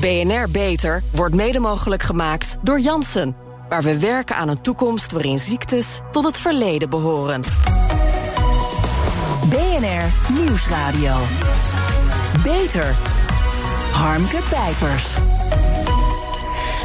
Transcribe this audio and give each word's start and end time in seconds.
BNR 0.00 0.50
Beter 0.50 1.02
wordt 1.12 1.34
mede 1.34 1.58
mogelijk 1.58 2.02
gemaakt 2.02 2.56
door 2.62 2.80
Janssen. 2.80 3.36
Waar 3.68 3.82
we 3.82 3.98
werken 3.98 4.36
aan 4.36 4.48
een 4.48 4.60
toekomst 4.60 5.12
waarin 5.12 5.38
ziektes 5.38 6.00
tot 6.10 6.24
het 6.24 6.38
verleden 6.38 6.90
behoren. 6.90 7.42
BNR 9.48 10.32
Nieuwsradio. 10.32 11.16
Beter. 12.42 12.94
Harmke 13.92 14.40
Pijpers. 14.50 15.14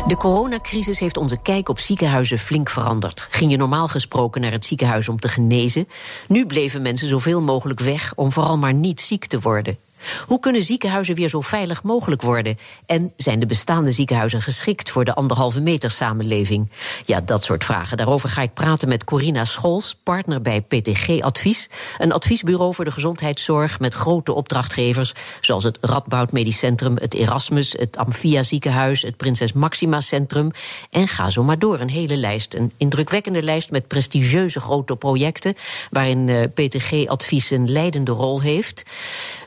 De 0.07 0.17
coronacrisis 0.17 0.99
heeft 0.99 1.17
onze 1.17 1.41
kijk 1.41 1.69
op 1.69 1.79
ziekenhuizen 1.79 2.37
flink 2.37 2.69
veranderd. 2.69 3.27
Ging 3.31 3.51
je 3.51 3.57
normaal 3.57 3.87
gesproken 3.87 4.41
naar 4.41 4.51
het 4.51 4.65
ziekenhuis 4.65 5.09
om 5.09 5.19
te 5.19 5.27
genezen? 5.27 5.87
Nu 6.27 6.45
bleven 6.45 6.81
mensen 6.81 7.07
zoveel 7.07 7.41
mogelijk 7.41 7.79
weg 7.79 8.13
om 8.15 8.31
vooral 8.31 8.57
maar 8.57 8.73
niet 8.73 9.01
ziek 9.01 9.25
te 9.25 9.39
worden. 9.39 9.77
Hoe 10.27 10.39
kunnen 10.39 10.63
ziekenhuizen 10.63 11.15
weer 11.15 11.29
zo 11.29 11.41
veilig 11.41 11.83
mogelijk 11.83 12.21
worden? 12.21 12.57
En 12.85 13.11
zijn 13.15 13.39
de 13.39 13.45
bestaande 13.45 13.91
ziekenhuizen 13.91 14.41
geschikt 14.41 14.89
voor 14.89 15.05
de 15.05 15.13
anderhalve 15.13 15.61
meter 15.61 15.91
samenleving? 15.91 16.71
Ja, 17.05 17.21
dat 17.21 17.43
soort 17.43 17.63
vragen. 17.63 17.97
Daarover 17.97 18.29
ga 18.29 18.41
ik 18.41 18.53
praten 18.53 18.87
met 18.87 19.03
Corina 19.03 19.45
Scholz, 19.45 19.93
partner 20.03 20.41
bij 20.41 20.61
PTG 20.61 21.21
Advies. 21.21 21.69
Een 21.97 22.11
adviesbureau 22.11 22.73
voor 22.73 22.85
de 22.85 22.91
gezondheidszorg 22.91 23.79
met 23.79 23.93
grote 23.93 24.33
opdrachtgevers. 24.33 25.13
Zoals 25.41 25.63
het 25.63 25.77
Radboud 25.81 26.31
Medisch 26.31 26.57
Centrum, 26.57 26.95
het 26.97 27.13
Erasmus, 27.13 27.71
het 27.71 27.97
Amphia 27.97 28.43
Ziekenhuis, 28.43 29.01
het 29.01 29.17
Prinses 29.17 29.53
Maxima 29.53 30.01
Centrum. 30.01 30.51
En 30.89 31.07
ga 31.07 31.29
zo 31.29 31.43
maar 31.43 31.59
door. 31.59 31.79
Een 31.79 31.89
hele 31.89 32.17
lijst. 32.17 32.53
Een 32.53 32.71
indrukwekkende 32.77 33.43
lijst 33.43 33.71
met 33.71 33.87
prestigieuze 33.87 34.59
grote 34.59 34.95
projecten. 34.95 35.55
Waarin 35.89 36.29
eh, 36.29 36.43
PTG 36.53 37.07
Advies 37.07 37.51
een 37.51 37.71
leidende 37.71 38.11
rol 38.11 38.41
heeft. 38.41 38.83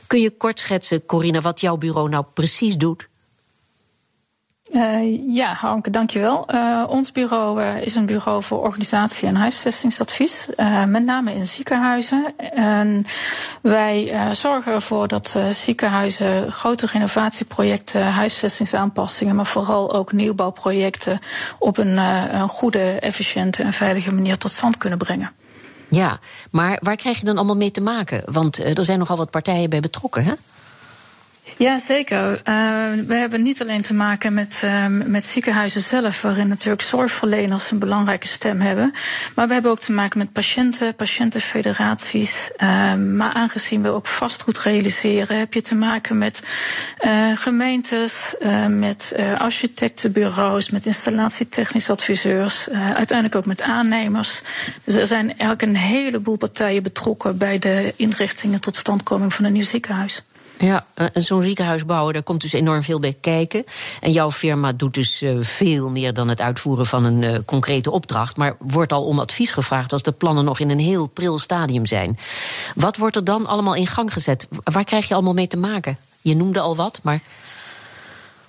Kun 0.07 0.19
je 0.19 0.29
kort 0.37 0.59
schetsen, 0.59 1.05
Corina, 1.05 1.41
wat 1.41 1.59
jouw 1.59 1.77
bureau 1.77 2.09
nou 2.09 2.25
precies 2.33 2.77
doet? 2.77 3.07
Uh, 4.71 5.35
ja, 5.35 5.53
Hanke, 5.53 5.89
dankjewel. 5.89 6.47
Uh, 6.53 6.83
ons 6.87 7.11
bureau 7.11 7.61
uh, 7.61 7.81
is 7.81 7.95
een 7.95 8.05
bureau 8.05 8.43
voor 8.43 8.61
organisatie- 8.61 9.27
en 9.27 9.35
huisvestingsadvies, 9.35 10.47
met 10.87 11.03
name 11.05 11.33
in 11.33 11.45
ziekenhuizen. 11.45 12.33
En 12.53 13.05
wij 13.61 14.17
zorgen 14.31 14.73
ervoor 14.73 15.07
dat 15.07 15.37
ziekenhuizen 15.49 16.51
grote 16.51 16.85
renovatieprojecten, 16.85 18.05
huisvestingsaanpassingen, 18.05 19.35
maar 19.35 19.45
vooral 19.45 19.93
ook 19.93 20.11
nieuwbouwprojecten 20.11 21.19
op 21.59 21.77
een, 21.77 21.97
een 21.97 22.49
goede, 22.49 22.99
efficiënte 22.99 23.63
en 23.63 23.73
veilige 23.73 24.13
manier 24.13 24.37
tot 24.37 24.51
stand 24.51 24.77
kunnen 24.77 24.97
brengen. 24.97 25.31
Ja, 25.89 26.19
maar 26.51 26.79
waar 26.81 26.95
krijg 26.95 27.19
je 27.19 27.25
dan 27.25 27.37
allemaal 27.37 27.55
mee 27.55 27.71
te 27.71 27.81
maken? 27.81 28.21
Want 28.25 28.59
uh, 28.59 28.77
er 28.77 28.85
zijn 28.85 28.99
nogal 28.99 29.17
wat 29.17 29.31
partijen 29.31 29.69
bij 29.69 29.79
betrokken, 29.79 30.23
hè? 30.23 30.33
Ja, 31.57 31.77
zeker. 31.77 32.31
Uh, 32.31 32.35
we 33.07 33.13
hebben 33.13 33.41
niet 33.41 33.61
alleen 33.61 33.81
te 33.81 33.93
maken 33.93 34.33
met, 34.33 34.61
uh, 34.65 34.85
met 34.87 35.25
ziekenhuizen 35.25 35.81
zelf, 35.81 36.21
waarin 36.21 36.47
natuurlijk 36.47 36.81
zorgverleners 36.81 37.71
een 37.71 37.79
belangrijke 37.79 38.27
stem 38.27 38.61
hebben. 38.61 38.93
Maar 39.35 39.47
we 39.47 39.53
hebben 39.53 39.71
ook 39.71 39.79
te 39.79 39.91
maken 39.91 40.17
met 40.17 40.31
patiënten, 40.31 40.95
patiëntenfederaties. 40.95 42.51
Uh, 42.57 42.93
maar 42.93 43.33
aangezien 43.33 43.81
we 43.81 43.89
ook 43.89 44.07
vastgoed 44.07 44.59
realiseren, 44.59 45.37
heb 45.37 45.53
je 45.53 45.61
te 45.61 45.75
maken 45.75 46.17
met 46.17 46.41
gemeentes, 47.35 48.35
met 48.69 49.15
architectenbureaus, 49.37 50.69
met 50.69 50.85
installatietechnisch 50.85 51.89
adviseurs, 51.89 52.69
uiteindelijk 52.69 53.35
ook 53.35 53.45
met 53.45 53.61
aannemers. 53.61 54.41
Dus 54.83 54.95
er 54.95 55.07
zijn 55.07 55.27
eigenlijk 55.27 55.61
een 55.61 55.75
heleboel 55.75 56.37
partijen 56.37 56.83
betrokken 56.83 57.37
bij 57.37 57.59
de 57.59 57.93
inrichtingen 57.95 58.61
tot 58.61 58.75
standkoming 58.75 59.33
van 59.33 59.45
een 59.45 59.53
nieuw 59.53 59.63
ziekenhuis. 59.63 60.23
Ja, 60.57 60.85
en 60.93 61.21
zo'n 61.21 61.41
ziekenhuis 61.41 61.85
bouwen, 61.85 62.13
daar 62.13 62.23
komt 62.23 62.41
dus 62.41 62.53
enorm 62.53 62.83
veel 62.83 62.99
bij 62.99 63.17
kijken. 63.21 63.63
En 64.01 64.11
jouw 64.11 64.31
firma 64.31 64.73
doet 64.73 64.93
dus 64.93 65.21
uh, 65.21 65.37
veel 65.41 65.89
meer 65.89 66.13
dan 66.13 66.27
het 66.27 66.41
uitvoeren 66.41 66.85
van 66.85 67.03
een 67.03 67.21
uh, 67.21 67.35
concrete 67.45 67.91
opdracht. 67.91 68.37
Maar 68.37 68.55
wordt 68.59 68.93
al 68.93 69.05
om 69.05 69.19
advies 69.19 69.53
gevraagd 69.53 69.93
als 69.93 70.03
de 70.03 70.11
plannen 70.11 70.45
nog 70.45 70.59
in 70.59 70.69
een 70.69 70.79
heel 70.79 71.07
pril 71.07 71.39
stadium 71.39 71.85
zijn. 71.85 72.17
Wat 72.75 72.97
wordt 72.97 73.15
er 73.15 73.23
dan 73.23 73.45
allemaal 73.45 73.75
in 73.75 73.87
gang 73.87 74.13
gezet? 74.13 74.47
Waar 74.63 74.83
krijg 74.83 75.07
je 75.07 75.13
allemaal 75.13 75.33
mee 75.33 75.47
te 75.47 75.57
maken? 75.57 75.97
Je 76.21 76.35
noemde 76.35 76.59
al 76.59 76.75
wat, 76.75 76.99
maar. 77.03 77.19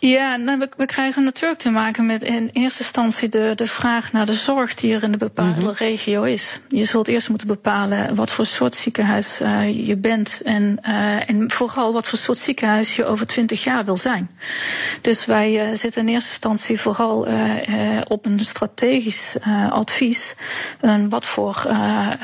Ja, 0.08 0.36
nou, 0.36 0.58
we, 0.58 0.68
we, 0.76 0.86
krijgen 0.86 1.24
natuurlijk 1.24 1.60
te 1.60 1.70
maken 1.70 2.06
met 2.06 2.22
in 2.22 2.50
eerste 2.52 2.82
instantie 2.82 3.28
de, 3.28 3.52
de 3.54 3.66
vraag 3.66 4.12
naar 4.12 4.26
de 4.26 4.34
zorg 4.34 4.74
die 4.74 4.94
er 4.94 5.02
in 5.02 5.12
de 5.12 5.18
bepaalde 5.18 5.60
mm 5.60 5.66
-hmm. 5.66 5.72
regio 5.72 6.22
is. 6.22 6.60
Je 6.68 6.84
zult 6.84 7.08
eerst 7.08 7.28
moeten 7.28 7.46
bepalen 7.46 8.14
wat 8.14 8.32
voor 8.32 8.46
soort 8.46 8.74
ziekenhuis 8.74 9.40
uh, 9.40 9.86
je 9.86 9.96
bent 9.96 10.40
en, 10.44 10.78
uh, 10.88 11.30
en 11.30 11.50
vooral 11.50 11.92
wat 11.92 12.08
voor 12.08 12.18
soort 12.18 12.38
ziekenhuis 12.38 12.96
je 12.96 13.04
over 13.04 13.26
twintig 13.26 13.64
jaar 13.64 13.84
wil 13.84 13.96
zijn. 13.96 14.30
Dus 15.00 15.24
wij 15.24 15.68
uh, 15.68 15.74
zitten 15.74 16.02
in 16.02 16.08
eerste 16.08 16.30
instantie 16.30 16.80
vooral 16.80 17.28
op 18.08 18.26
een 18.26 18.40
strategisch 18.40 19.36
advies. 19.70 20.34
wat 21.08 21.24
voor 21.24 21.66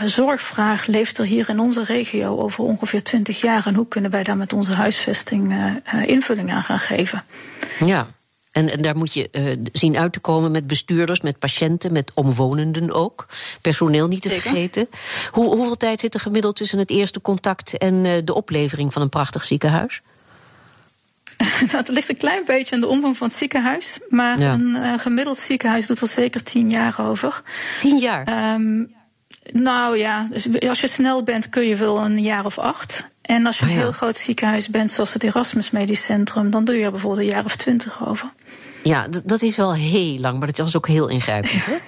zorgvraag 0.05 0.87
leeft 0.87 1.19
er 1.19 1.25
hier 1.25 1.49
in 1.49 1.61
onze 1.61 1.85
regio 1.85 2.39
over 2.39 2.65
ongeveer 2.65 3.03
twintig 3.03 3.41
jaar 3.41 3.67
en 3.67 3.75
hoe 3.75 3.89
kunnen 3.89 4.11
wij 4.11 4.23
daar 4.23 4.37
met 4.37 4.53
onze 4.53 4.73
huisvesting 4.73 5.55
invulling 6.07 6.53
aan 6.53 6.63
gaan 6.63 6.79
geven. 6.79 7.25
Ja. 7.81 8.09
En, 8.53 8.71
en, 8.71 8.83
daar 8.83 8.97
moet 8.97 9.15
je 9.15 9.29
uh, 9.33 9.67
zien 9.73 9.97
uit 9.97 10.13
te 10.13 10.21
komen 10.21 10.51
met 10.51 10.67
bestuurders, 10.67 11.21
met 11.21 11.39
patiënten, 11.39 11.93
met 11.93 12.11
omwonenden 12.15 12.93
ook. 12.93 13.27
Personeel 13.61 14.09
niet 14.09 14.23
te 14.23 14.29
Zeker. 14.29 14.43
vergeten. 14.43 14.89
Hoe, 15.31 15.45
hoeveel 15.45 15.77
tijd 15.77 16.01
zit 16.01 16.15
er 16.15 16.21
gemiddeld 16.21 16.57
tussen 16.57 16.79
het 16.79 16.91
eerste 16.91 17.21
contact 17.21 17.79
en 17.79 18.05
uh, 18.05 18.13
de 18.25 18.35
oplevering 18.35 18.93
van 18.93 19.03
een 19.03 19.09
prachtig 19.09 19.45
ziekenhuis? 19.45 20.03
het 21.77 21.89
ligt 21.89 22.09
een 22.09 22.17
klein 22.17 22.43
beetje 22.47 22.75
aan 22.75 22.81
de 22.81 22.87
omvang 22.87 23.17
van 23.17 23.27
het 23.27 23.37
ziekenhuis. 23.37 23.99
Maar 24.09 24.39
ja. 24.39 24.53
een 24.53 24.77
uh, 24.77 24.99
gemiddeld 24.99 25.39
ziekenhuis 25.39 25.87
doet 25.87 26.01
er 26.01 26.09
zeker 26.09 26.43
tien 26.43 26.71
jaar 26.71 27.09
over. 27.09 27.43
Tien 27.79 27.99
jaar? 27.99 28.55
Um, 28.55 28.95
nou 29.53 29.99
ja, 29.99 30.27
dus 30.31 30.69
als 30.69 30.81
je 30.81 30.89
snel 30.89 31.23
bent 31.23 31.49
kun 31.49 31.67
je 31.67 31.77
wel 31.77 32.05
een 32.05 32.23
jaar 32.23 32.45
of 32.45 32.59
acht. 32.59 33.07
En 33.23 33.47
als 33.47 33.59
je 33.59 33.65
een 33.65 33.71
ah, 33.71 33.77
ja. 33.77 33.83
heel 33.83 33.93
groot 33.93 34.17
ziekenhuis 34.17 34.69
bent, 34.69 34.91
zoals 34.91 35.13
het 35.13 35.23
Erasmus 35.23 35.71
Medisch 35.71 36.05
Centrum, 36.05 36.51
dan 36.51 36.65
doe 36.65 36.77
je 36.77 36.85
er 36.85 36.91
bijvoorbeeld 36.91 37.23
een 37.23 37.35
jaar 37.35 37.45
of 37.45 37.57
twintig 37.57 38.07
over. 38.07 38.33
Ja, 38.83 39.07
dat 39.25 39.43
is 39.43 39.57
wel 39.57 39.75
heel 39.75 40.19
lang, 40.19 40.39
maar 40.39 40.47
dat 40.47 40.57
was 40.57 40.77
ook 40.77 40.89
heel 40.89 41.09
ingrijpend. 41.09 41.65
Hè? 41.65 41.77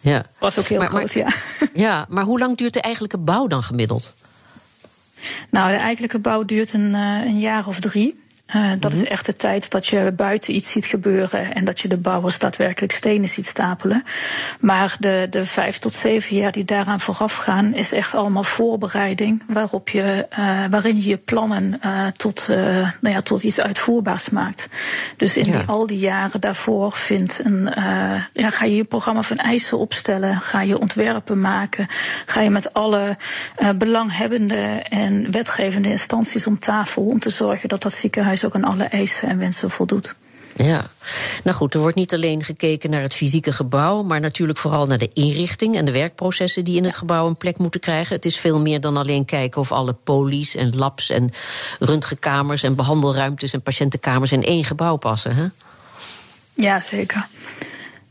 Ja. 0.00 0.24
Was 0.38 0.58
ook 0.58 0.64
heel 0.64 0.78
maar, 0.78 0.88
groot, 0.88 1.14
maar, 1.14 1.24
ja. 1.24 1.66
Ja, 1.84 2.06
maar 2.08 2.24
hoe 2.24 2.38
lang 2.38 2.56
duurt 2.56 2.72
de 2.72 2.80
eigenlijke 2.80 3.18
bouw 3.18 3.46
dan 3.46 3.62
gemiddeld? 3.62 4.14
Nou, 5.50 5.70
de 5.70 5.76
eigenlijke 5.76 6.18
bouw 6.18 6.44
duurt 6.44 6.72
een, 6.72 6.94
uh, 6.94 7.24
een 7.24 7.40
jaar 7.40 7.66
of 7.66 7.80
drie. 7.80 8.23
Uh, 8.48 8.70
dat 8.70 8.90
mm 8.90 8.96
-hmm. 8.96 9.02
is 9.02 9.08
echt 9.08 9.26
de 9.26 9.36
tijd 9.36 9.70
dat 9.70 9.86
je 9.86 10.12
buiten 10.16 10.54
iets 10.54 10.70
ziet 10.70 10.86
gebeuren 10.86 11.54
en 11.54 11.64
dat 11.64 11.80
je 11.80 11.88
de 11.88 11.96
bouwers 11.96 12.38
daadwerkelijk 12.38 12.92
stenen 12.92 13.28
ziet 13.28 13.46
stapelen. 13.46 14.04
Maar 14.60 14.96
de, 14.98 15.26
de 15.30 15.46
vijf 15.46 15.78
tot 15.78 15.94
zeven 15.94 16.36
jaar 16.36 16.52
die 16.52 16.64
daaraan 16.64 17.00
vooraf 17.00 17.34
gaan, 17.34 17.74
is 17.74 17.92
echt 17.92 18.14
allemaal 18.14 18.44
voorbereiding 18.44 19.42
waarop 19.46 19.88
je, 19.88 20.26
uh, 20.38 20.64
waarin 20.70 20.96
je 20.96 21.08
je 21.08 21.16
plannen 21.16 21.80
uh, 21.84 22.06
tot, 22.06 22.48
nou 23.00 23.14
ja, 23.14 23.22
tot 23.22 23.42
iets 23.42 23.60
uitvoerbaars 23.60 24.30
maakt. 24.30 24.68
Dus 25.16 25.36
in 25.36 25.44
ja. 25.44 25.58
die, 25.58 25.66
al 25.66 25.86
die 25.86 25.98
jaren 25.98 26.40
daarvoor 26.40 26.92
vindt 26.92 27.40
een, 27.44 27.70
ja, 28.32 28.50
ga 28.50 28.64
je 28.64 28.76
je 28.76 28.84
programma 28.84 29.22
van 29.22 29.36
eisen 29.36 29.78
opstellen, 29.78 30.40
ga 30.40 30.62
je 30.62 30.78
ontwerpen 30.78 31.40
maken, 31.40 31.86
ga 32.26 32.40
je 32.40 32.50
met 32.50 32.72
alle 32.72 33.16
belanghebbende 33.76 34.82
en 34.88 35.30
wetgevende 35.30 35.90
instanties 35.90 36.46
om 36.46 36.58
tafel 36.58 37.02
om 37.02 37.18
te 37.18 37.30
zorgen 37.30 37.68
dat 37.68 37.82
dat 37.82 37.92
ziekenhuis 37.92 38.33
ook 38.42 38.54
aan 38.54 38.64
alle 38.64 38.84
eisen 38.84 39.28
en 39.28 39.38
wensen 39.38 39.70
voldoet. 39.70 40.14
Ja, 40.56 40.86
nou 41.44 41.56
goed, 41.56 41.74
er 41.74 41.80
wordt 41.80 41.96
niet 41.96 42.14
alleen 42.14 42.44
gekeken 42.44 42.90
naar 42.90 43.02
het 43.02 43.14
fysieke 43.14 43.52
gebouw, 43.52 44.02
maar 44.02 44.20
natuurlijk 44.20 44.58
vooral 44.58 44.86
naar 44.86 44.98
de 44.98 45.10
inrichting 45.12 45.76
en 45.76 45.84
de 45.84 45.92
werkprocessen 45.92 46.64
die 46.64 46.76
in 46.76 46.84
het 46.84 46.94
gebouw 46.94 47.26
een 47.26 47.36
plek 47.36 47.58
moeten 47.58 47.80
krijgen. 47.80 48.16
Het 48.16 48.24
is 48.24 48.36
veel 48.36 48.60
meer 48.60 48.80
dan 48.80 48.96
alleen 48.96 49.24
kijken 49.24 49.60
of 49.60 49.72
alle 49.72 49.92
polies 49.92 50.56
en 50.56 50.76
labs 50.76 51.10
en 51.10 51.30
röntgenkamers 51.78 52.62
en 52.62 52.74
behandelruimtes 52.74 53.52
en 53.52 53.62
patiëntenkamers 53.62 54.32
in 54.32 54.44
één 54.44 54.64
gebouw 54.64 54.96
passen. 54.96 55.36
Hè? 55.36 55.46
Ja, 56.54 56.80
zeker. 56.80 57.26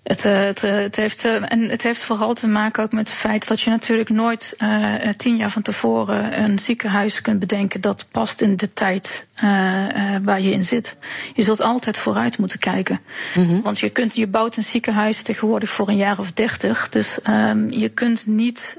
Het, 0.03 0.23
het, 0.23 0.61
het, 0.61 0.95
heeft, 0.95 1.25
en 1.25 1.69
het 1.69 1.83
heeft 1.83 2.01
vooral 2.01 2.33
te 2.33 2.47
maken 2.47 2.83
ook 2.83 2.91
met 2.91 3.09
het 3.09 3.17
feit 3.17 3.47
dat 3.47 3.61
je 3.61 3.69
natuurlijk 3.69 4.09
nooit 4.09 4.55
uh, 4.57 4.95
tien 5.17 5.37
jaar 5.37 5.49
van 5.49 5.61
tevoren 5.61 6.43
een 6.43 6.59
ziekenhuis 6.59 7.21
kunt 7.21 7.39
bedenken 7.39 7.81
dat 7.81 8.05
past 8.11 8.41
in 8.41 8.57
de 8.57 8.73
tijd 8.73 9.25
uh, 9.43 9.51
uh, 9.51 10.15
waar 10.23 10.41
je 10.41 10.51
in 10.51 10.63
zit. 10.63 10.95
Je 11.33 11.41
zult 11.41 11.61
altijd 11.61 11.97
vooruit 11.97 12.37
moeten 12.37 12.59
kijken. 12.59 12.99
Mm 13.35 13.47
-hmm. 13.47 13.61
Want 13.61 13.79
je, 13.79 13.89
kunt, 13.89 14.15
je 14.15 14.27
bouwt 14.27 14.57
een 14.57 14.63
ziekenhuis 14.63 15.21
tegenwoordig 15.21 15.69
voor 15.69 15.89
een 15.89 15.97
jaar 15.97 16.19
of 16.19 16.31
dertig. 16.31 16.89
Dus 16.89 17.19
um, 17.29 17.69
je 17.71 17.89
kunt 17.89 18.27
niet 18.27 18.77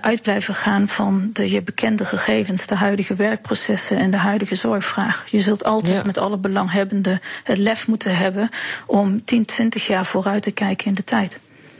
uit 0.00 0.22
blijven 0.22 0.54
gaan 0.54 0.88
van 0.88 1.30
de 1.32 1.50
je 1.50 1.62
bekende 1.62 2.04
gegevens, 2.04 2.66
de 2.66 2.74
huidige 2.74 3.14
werkprocessen 3.14 3.98
en 3.98 4.10
de 4.10 4.16
huidige 4.16 4.54
zorgvraag. 4.54 5.24
Je 5.30 5.40
zult 5.40 5.64
altijd 5.64 5.96
ja. 5.96 6.02
met 6.04 6.18
alle 6.18 6.38
belanghebbenden 6.38 7.20
het 7.44 7.58
lef 7.58 7.86
moeten 7.86 8.16
hebben 8.16 8.48
om 8.86 9.24
10, 9.24 9.44
20 9.44 9.86
jaar 9.86 10.06
vooruit 10.06 10.42
te 10.42 10.50
kijken 10.50 10.86
in 10.86 10.94
de 10.94 11.04
tijd. 11.04 11.38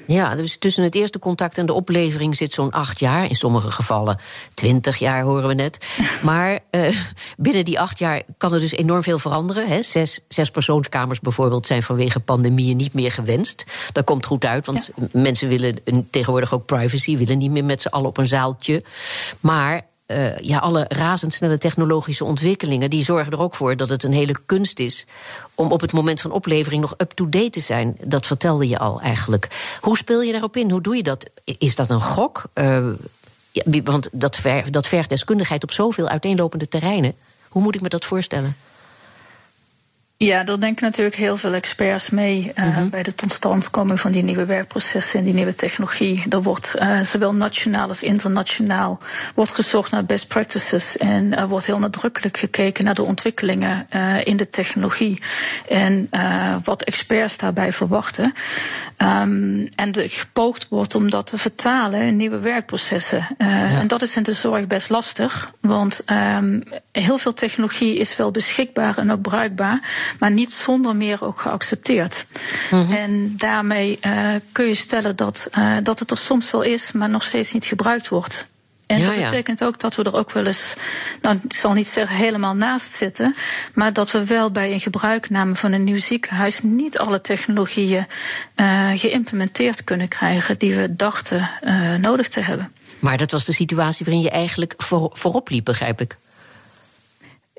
Ja, 0.09 0.35
dus 0.35 0.59
tussen 0.59 0.83
het 0.83 0.95
eerste 0.95 1.19
contact 1.19 1.59
en 1.59 1.67
de 1.67 1.73
oplevering 1.73 2.37
zit 2.37 2.53
zo'n 2.53 2.71
acht 2.71 3.01
jaar. 3.01 3.29
In 3.29 3.35
sommige 3.35 3.71
gevallen 3.71 4.19
twintig 4.55 4.97
jaar, 4.97 5.23
horen 5.23 5.49
we 5.49 5.55
net. 5.55 5.79
Maar 6.23 6.59
uh, 6.71 6.89
binnen 7.37 7.65
die 7.65 7.81
acht 7.81 7.99
jaar 7.99 8.23
kan 8.39 8.55
er 8.55 8.61
dus 8.61 8.73
enorm 8.73 9.03
veel 9.03 9.19
veranderen. 9.19 9.69
Hè. 9.69 9.83
Zes, 9.83 10.21
zes 10.29 10.51
persoonskamers 10.51 11.21
bijvoorbeeld 11.21 11.67
zijn 11.67 11.83
vanwege 11.83 12.21
pandemieën 12.21 12.77
niet 12.77 12.95
meer 12.95 13.11
gewenst. 13.11 13.65
Dat 13.93 14.05
komt 14.05 14.27
goed 14.27 14.45
uit, 14.45 14.67
want 14.67 14.91
mensen 15.13 15.49
willen 15.49 15.79
tegenwoordig 16.11 16.55
ook 16.55 16.67
privacy, 16.67 17.17
willen 17.17 17.39
niet 17.39 17.51
meer 17.51 17.65
met 17.65 17.83
z'n 17.83 17.89
allen 17.89 18.09
op 18.09 18.19
een 18.19 18.27
zaaltje. 18.27 18.83
Maar 19.41 19.88
uh, 20.09 20.37
ja, 20.39 20.59
alle 20.59 20.85
razendsnelle 20.89 21.59
technologische 21.59 22.25
ontwikkelingen... 22.25 22.91
die 22.91 23.05
zorgen 23.05 23.33
er 23.33 23.41
ook 23.41 23.55
voor 23.55 23.77
dat 23.77 23.89
het 23.89 24.03
een 24.03 24.13
hele 24.13 24.37
kunst 24.47 24.79
is... 24.79 25.07
om 25.55 25.73
op 25.73 25.81
het 25.81 25.93
moment 25.93 26.21
van 26.21 26.31
oplevering 26.31 26.81
nog 26.81 26.95
up-to-date 26.97 27.51
te 27.51 27.61
zijn. 27.61 27.97
Dat 28.05 28.27
vertelde 28.27 28.69
je 28.69 28.79
al 28.79 29.01
eigenlijk. 29.01 29.77
Hoe 29.81 29.97
speel 29.97 30.23
je 30.23 30.33
daarop 30.33 30.57
in? 30.57 30.71
Hoe 30.71 30.81
doe 30.81 30.97
je 30.97 31.03
dat? 31.03 31.27
Is 31.45 31.77
dat 31.77 31.91
een 31.91 32.03
gok? 32.03 32.43
Uh, 32.55 32.87
ja, 33.51 33.83
want 33.85 34.09
dat, 34.13 34.37
ver, 34.37 34.71
dat 34.71 34.87
vergt 34.87 35.09
deskundigheid 35.09 35.63
op 35.63 35.73
zoveel 35.73 36.09
uiteenlopende 36.09 36.69
terreinen. 36.69 37.15
Hoe 37.49 37.63
moet 37.63 37.75
ik 37.75 37.81
me 37.81 37.89
dat 37.89 38.05
voorstellen? 38.05 38.57
Ja, 40.25 40.45
daar 40.45 40.61
denken 40.61 40.85
natuurlijk 40.85 41.17
heel 41.17 41.37
veel 41.37 41.53
experts 41.53 42.11
mee 42.11 42.53
uh, 42.55 42.65
mm-hmm. 42.65 42.91
bij 42.91 43.03
de 43.03 43.15
totstandkoming 43.15 44.01
van 44.01 44.13
die 44.13 44.23
nieuwe 44.23 44.45
werkprocessen 44.45 45.19
en 45.19 45.25
die 45.25 45.35
nieuwe 45.35 45.55
technologie. 45.55 46.25
Er 46.29 46.43
wordt 46.43 46.75
uh, 46.79 47.01
zowel 47.01 47.35
nationaal 47.35 47.89
als 47.89 48.03
internationaal 48.03 48.99
wordt 49.35 49.55
gezocht 49.55 49.91
naar 49.91 50.05
best 50.05 50.29
practices 50.29 50.97
en 50.97 51.37
er 51.37 51.49
wordt 51.49 51.67
heel 51.67 51.79
nadrukkelijk 51.79 52.37
gekeken 52.37 52.85
naar 52.85 52.95
de 52.95 53.03
ontwikkelingen 53.03 53.87
uh, 53.95 54.27
in 54.27 54.37
de 54.37 54.49
technologie 54.49 55.23
en 55.69 56.11
wat 56.65 56.83
experts 56.83 57.37
daarbij 57.37 57.73
verwachten. 57.73 58.33
Um, 59.03 59.69
en 59.75 59.93
de, 59.93 60.09
gepoogd 60.09 60.69
wordt 60.69 60.95
om 60.95 61.11
dat 61.11 61.27
te 61.27 61.39
vertalen 61.39 62.01
in 62.01 62.17
nieuwe 62.17 62.39
werkprocessen. 62.39 63.27
Ja. 63.39 63.81
En 63.81 63.87
dat 63.87 64.03
is 64.03 64.17
in 64.17 64.23
de 64.23 64.33
zorg 64.33 64.67
best 64.67 64.91
lastig, 64.91 65.53
want 65.61 66.03
um, 66.07 66.63
heel 67.03 67.19
veel 67.19 67.35
technologie 67.35 67.97
is 67.97 68.17
wel 68.17 68.31
beschikbaar 68.31 68.99
en 68.99 69.13
ook 69.13 69.21
bruikbaar 69.21 69.81
maar 70.19 70.31
niet 70.31 70.53
zonder 70.53 70.97
meer 70.97 71.25
ook 71.25 71.41
geaccepteerd. 71.41 72.27
Mm-hmm. 72.71 72.95
En 72.95 73.35
daarmee 73.37 73.99
uh, 74.07 74.35
kun 74.53 74.67
je 74.67 74.75
stellen 74.75 75.17
dat, 75.17 75.49
uh, 75.59 75.77
dat 75.83 75.99
het 75.99 76.11
er 76.11 76.19
soms 76.19 76.51
wel 76.51 76.63
is, 76.63 76.93
maar 76.93 77.11
nog 77.11 77.25
steeds 77.25 77.53
niet 77.53 77.65
gebruikt 77.65 78.09
wordt. 78.09 78.47
En 78.87 78.99
ja, 78.99 79.07
dat 79.07 79.25
betekent 79.25 79.59
ja. 79.59 79.67
ook 79.67 79.81
dat 79.81 79.97
we 79.97 80.03
er 80.03 80.15
ook 80.15 80.33
wel 80.33 80.47
eens, 80.47 80.75
nou, 81.23 81.39
ik 81.45 81.53
zal 81.53 81.73
niet 81.73 81.87
zeggen 81.87 82.17
helemaal 82.17 82.55
naast 82.55 82.93
zitten, 82.93 83.35
maar 83.75 83.93
dat 83.93 84.11
we 84.11 84.25
wel 84.25 84.51
bij 84.51 84.73
een 84.73 84.81
gebruikname 84.81 85.55
van 85.55 85.73
een 85.73 85.85
nieuw 85.85 85.99
ziekenhuis 85.99 86.63
niet 86.63 86.99
alle 86.99 87.21
technologieën 87.21 88.07
uh, 88.57 88.91
geïmplementeerd 88.95 89.85
kunnen 89.85 90.09
krijgen 90.09 90.59
die 90.59 90.75
we 90.75 90.97
dachten 90.97 91.51
nodig 92.01 92.29
te 92.29 92.41
hebben. 92.41 92.73
Maar 93.01 93.17
dat 93.17 93.31
was 93.31 93.45
de 93.45 93.53
situatie 93.53 94.05
waarin 94.05 94.25
je 94.25 94.31
eigenlijk 94.31 94.75
voor, 94.77 95.11
voorop 95.13 95.49
liep, 95.49 95.65
begrijp 95.65 96.01
ik. 96.01 96.17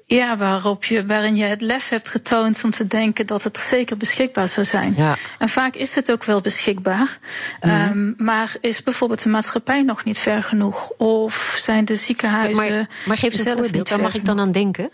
Ja, 0.09 0.37
waarop 0.37 0.85
je, 0.85 1.05
waarin 1.05 1.35
je 1.35 1.43
het 1.43 1.61
lef 1.61 1.89
hebt 1.89 2.09
getoond 2.09 2.63
om 2.63 2.71
te 2.71 2.87
denken 2.87 3.25
dat 3.25 3.43
het 3.43 3.57
zeker 3.57 3.97
beschikbaar 3.97 4.47
zou 4.47 4.65
zijn. 4.65 4.93
Ja. 4.97 5.15
En 5.39 5.49
vaak 5.49 5.75
is 5.75 5.95
het 5.95 6.11
ook 6.11 6.23
wel 6.23 6.41
beschikbaar. 6.41 7.19
Mm. 7.61 7.71
Um, 7.71 8.13
maar 8.17 8.55
is 8.61 8.83
bijvoorbeeld 8.83 9.23
de 9.23 9.29
maatschappij 9.29 9.81
nog 9.81 10.03
niet 10.03 10.17
ver 10.17 10.43
genoeg? 10.43 10.89
Of 10.97 11.57
zijn 11.61 11.85
de 11.85 11.95
ziekenhuizen. 11.95 12.55
Maar, 12.55 12.87
maar 13.05 13.17
geef 13.17 13.33
eens 13.33 13.45
een 13.45 13.57
voorbeeld, 13.57 13.89
waar 13.89 14.01
mag 14.01 14.13
ik 14.13 14.25
dan 14.25 14.39
aan 14.39 14.51
denken? 14.51 14.89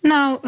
Nou, 0.00 0.38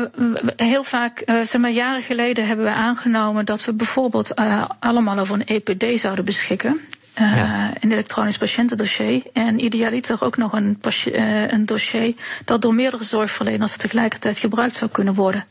heel 0.57 0.85
vaak, 0.85 1.23
uh, 1.27 1.41
zeg 1.41 1.61
maar, 1.61 1.71
jaren 1.71 2.03
geleden 2.03 2.47
hebben 2.47 2.65
we 2.65 2.73
aangenomen 2.73 3.45
dat 3.45 3.65
we 3.65 3.73
bijvoorbeeld 3.73 4.33
uh, 4.39 4.65
allemaal 4.79 5.19
over 5.19 5.35
een 5.35 5.47
EPD 5.47 6.01
zouden 6.01 6.25
beschikken. 6.25 6.81
Uh, 7.21 7.37
ja. 7.37 7.73
een 7.81 7.93
elektronisch 7.93 8.39
patiëntendossier. 8.39 9.23
En 9.33 9.65
idealiter 9.65 10.25
ook 10.25 10.37
nog 10.37 10.53
een, 10.53 10.81
uh, 11.07 11.51
een, 11.51 11.67
dossier 11.67 12.15
dat 12.45 12.63
door 12.63 12.75
meerdere 12.75 13.05
zorgverleners 13.05 13.77
tegelijkertijd 13.77 14.39
gebruikt 14.39 14.77
zou 14.77 14.91
kunnen 14.91 15.15
worden. 15.15 15.45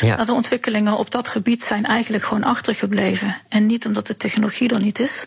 Ja. 0.00 0.24
De 0.24 0.32
ontwikkelingen 0.32 0.96
op 0.96 1.10
dat 1.10 1.28
gebied 1.28 1.62
zijn 1.62 1.86
eigenlijk 1.86 2.24
gewoon 2.24 2.44
achtergebleven. 2.44 3.36
En 3.48 3.66
niet 3.66 3.86
omdat 3.86 4.06
de 4.06 4.16
technologie 4.16 4.74
er 4.74 4.82
niet 4.82 4.98
is, 4.98 5.26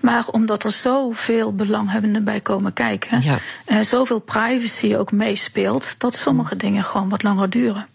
maar 0.00 0.26
omdat 0.30 0.64
er 0.64 0.70
zoveel 0.70 1.54
belanghebbenden 1.54 2.24
bij 2.24 2.40
komen 2.40 2.72
kijken. 2.72 3.22
Ja. 3.22 3.38
Uh, 3.66 3.80
zoveel 3.80 4.18
privacy 4.18 4.96
ook 4.96 5.12
meespeelt, 5.12 5.94
dat 5.98 6.14
sommige 6.14 6.56
dingen 6.56 6.84
gewoon 6.84 7.08
wat 7.08 7.22
langer 7.22 7.50
duren. 7.50 7.86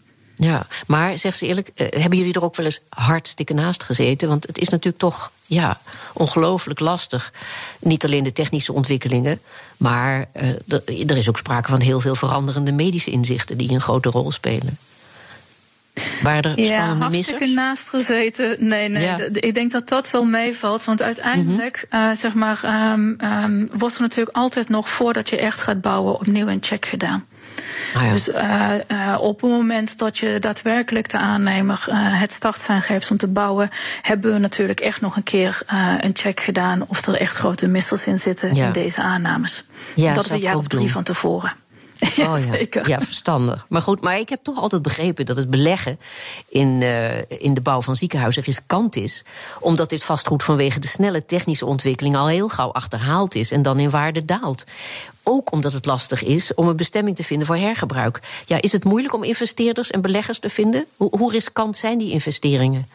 Ja, 0.43 0.67
maar 0.87 1.17
zeg 1.17 1.35
ze 1.35 1.47
eerlijk, 1.47 1.69
uh, 1.75 1.87
hebben 1.89 2.17
jullie 2.17 2.33
er 2.33 2.43
ook 2.43 2.55
wel 2.55 2.65
eens 2.65 2.81
hartstikke 2.89 3.53
naast 3.53 3.83
gezeten? 3.83 4.27
Want 4.27 4.47
het 4.47 4.57
is 4.57 4.69
natuurlijk 4.69 4.97
toch 4.97 5.31
ja, 5.45 5.79
ongelooflijk 6.13 6.79
lastig. 6.79 7.33
Niet 7.79 8.05
alleen 8.05 8.23
de 8.23 8.33
technische 8.33 8.73
ontwikkelingen, 8.73 9.39
maar 9.77 10.25
uh, 10.41 11.09
er 11.09 11.17
is 11.17 11.29
ook 11.29 11.37
sprake 11.37 11.69
van 11.69 11.79
heel 11.79 11.99
veel 11.99 12.15
veranderende 12.15 12.71
medische 12.71 13.11
inzichten 13.11 13.57
die 13.57 13.71
een 13.71 13.81
grote 13.81 14.09
rol 14.09 14.31
spelen. 14.31 14.77
Waren 16.21 16.57
er 16.57 16.65
ja, 16.65 16.95
hartstikke 16.97 17.45
naast 17.45 17.89
gezeten. 17.89 18.55
Nee, 18.59 18.89
nee. 18.89 19.03
Ja. 19.03 19.17
Ik 19.33 19.53
denk 19.53 19.71
dat 19.71 19.89
dat 19.89 20.11
wel 20.11 20.25
meevalt. 20.25 20.83
Want 20.83 21.01
uiteindelijk, 21.01 21.87
mm 21.89 21.99
-hmm. 21.99 22.09
uh, 22.09 22.15
zeg 22.15 22.33
maar, 22.33 22.91
um, 22.93 23.17
um, 23.43 23.69
wordt 23.73 23.95
er 23.95 24.01
natuurlijk 24.01 24.37
altijd 24.37 24.69
nog 24.69 24.89
voordat 24.89 25.29
je 25.29 25.37
echt 25.37 25.61
gaat 25.61 25.81
bouwen 25.81 26.13
opnieuw 26.13 26.47
een 26.47 26.63
check 26.63 26.85
gedaan. 26.85 27.25
Ah, 27.95 28.03
ja. 28.03 28.11
Dus 28.11 28.29
uh, 28.29 28.71
uh, 28.87 29.17
op 29.19 29.41
het 29.41 29.49
moment 29.49 29.97
dat 29.97 30.17
je 30.17 30.37
daadwerkelijk 30.39 31.09
de 31.09 31.17
aannemer 31.17 31.85
uh, 31.89 31.95
het 31.97 32.31
startsein 32.31 32.81
geeft 32.81 33.11
om 33.11 33.17
te 33.17 33.27
bouwen, 33.27 33.69
hebben 34.01 34.33
we 34.33 34.39
natuurlijk 34.39 34.79
echt 34.79 35.01
nog 35.01 35.15
een 35.15 35.23
keer 35.23 35.61
een 35.99 36.11
check 36.13 36.39
gedaan 36.39 36.85
of 36.87 37.05
er 37.07 37.15
echt 37.15 37.35
grote 37.35 37.67
missers 37.67 38.07
in 38.07 38.19
zitten 38.19 38.55
ja. 38.55 38.65
in 38.65 38.71
deze 38.71 39.01
aannames. 39.01 39.65
Ja, 39.95 40.13
dat 40.13 40.25
is 40.25 40.31
een 40.31 40.39
jaar 40.39 40.57
of 40.57 40.67
drie 40.67 40.81
doen. 40.81 40.89
van 40.89 41.03
tevoren. 41.03 41.53
Ja, 42.15 42.33
oh, 42.33 42.45
ja. 42.45 42.51
Zeker. 42.57 42.87
ja, 42.87 42.99
verstandig. 42.99 43.65
Maar 43.69 43.81
goed, 43.81 44.01
maar 44.01 44.19
ik 44.19 44.29
heb 44.29 44.39
toch 44.43 44.57
altijd 44.57 44.81
begrepen 44.81 45.25
dat 45.25 45.35
het 45.35 45.49
beleggen 45.49 45.99
in, 46.49 46.81
uh, 46.81 47.17
in 47.27 47.53
de 47.53 47.61
bouw 47.61 47.81
van 47.81 47.95
ziekenhuizen 47.95 48.43
riskant 48.43 48.95
is. 48.95 49.23
Omdat 49.59 49.89
dit 49.89 50.03
vastgoed 50.03 50.43
vanwege 50.43 50.79
de 50.79 50.87
snelle 50.87 51.25
technische 51.25 51.65
ontwikkeling 51.65 52.15
al 52.15 52.27
heel 52.27 52.49
gauw 52.49 52.71
achterhaald 52.71 53.35
is 53.35 53.51
en 53.51 53.61
dan 53.61 53.79
in 53.79 53.89
waarde 53.89 54.25
daalt. 54.25 54.63
Ook 55.23 55.51
omdat 55.51 55.73
het 55.73 55.85
lastig 55.85 56.23
is 56.23 56.53
om 56.53 56.67
een 56.67 56.75
bestemming 56.75 57.15
te 57.15 57.23
vinden 57.23 57.47
voor 57.47 57.55
hergebruik. 57.55 58.19
Ja, 58.45 58.61
is 58.61 58.71
het 58.71 58.83
moeilijk 58.83 59.13
om 59.13 59.23
investeerders 59.23 59.91
en 59.91 60.01
beleggers 60.01 60.39
te 60.39 60.49
vinden? 60.49 60.85
Hoe, 60.97 61.17
hoe 61.17 61.31
riskant 61.31 61.77
zijn 61.77 61.97
die 61.97 62.11
investeringen? 62.11 62.87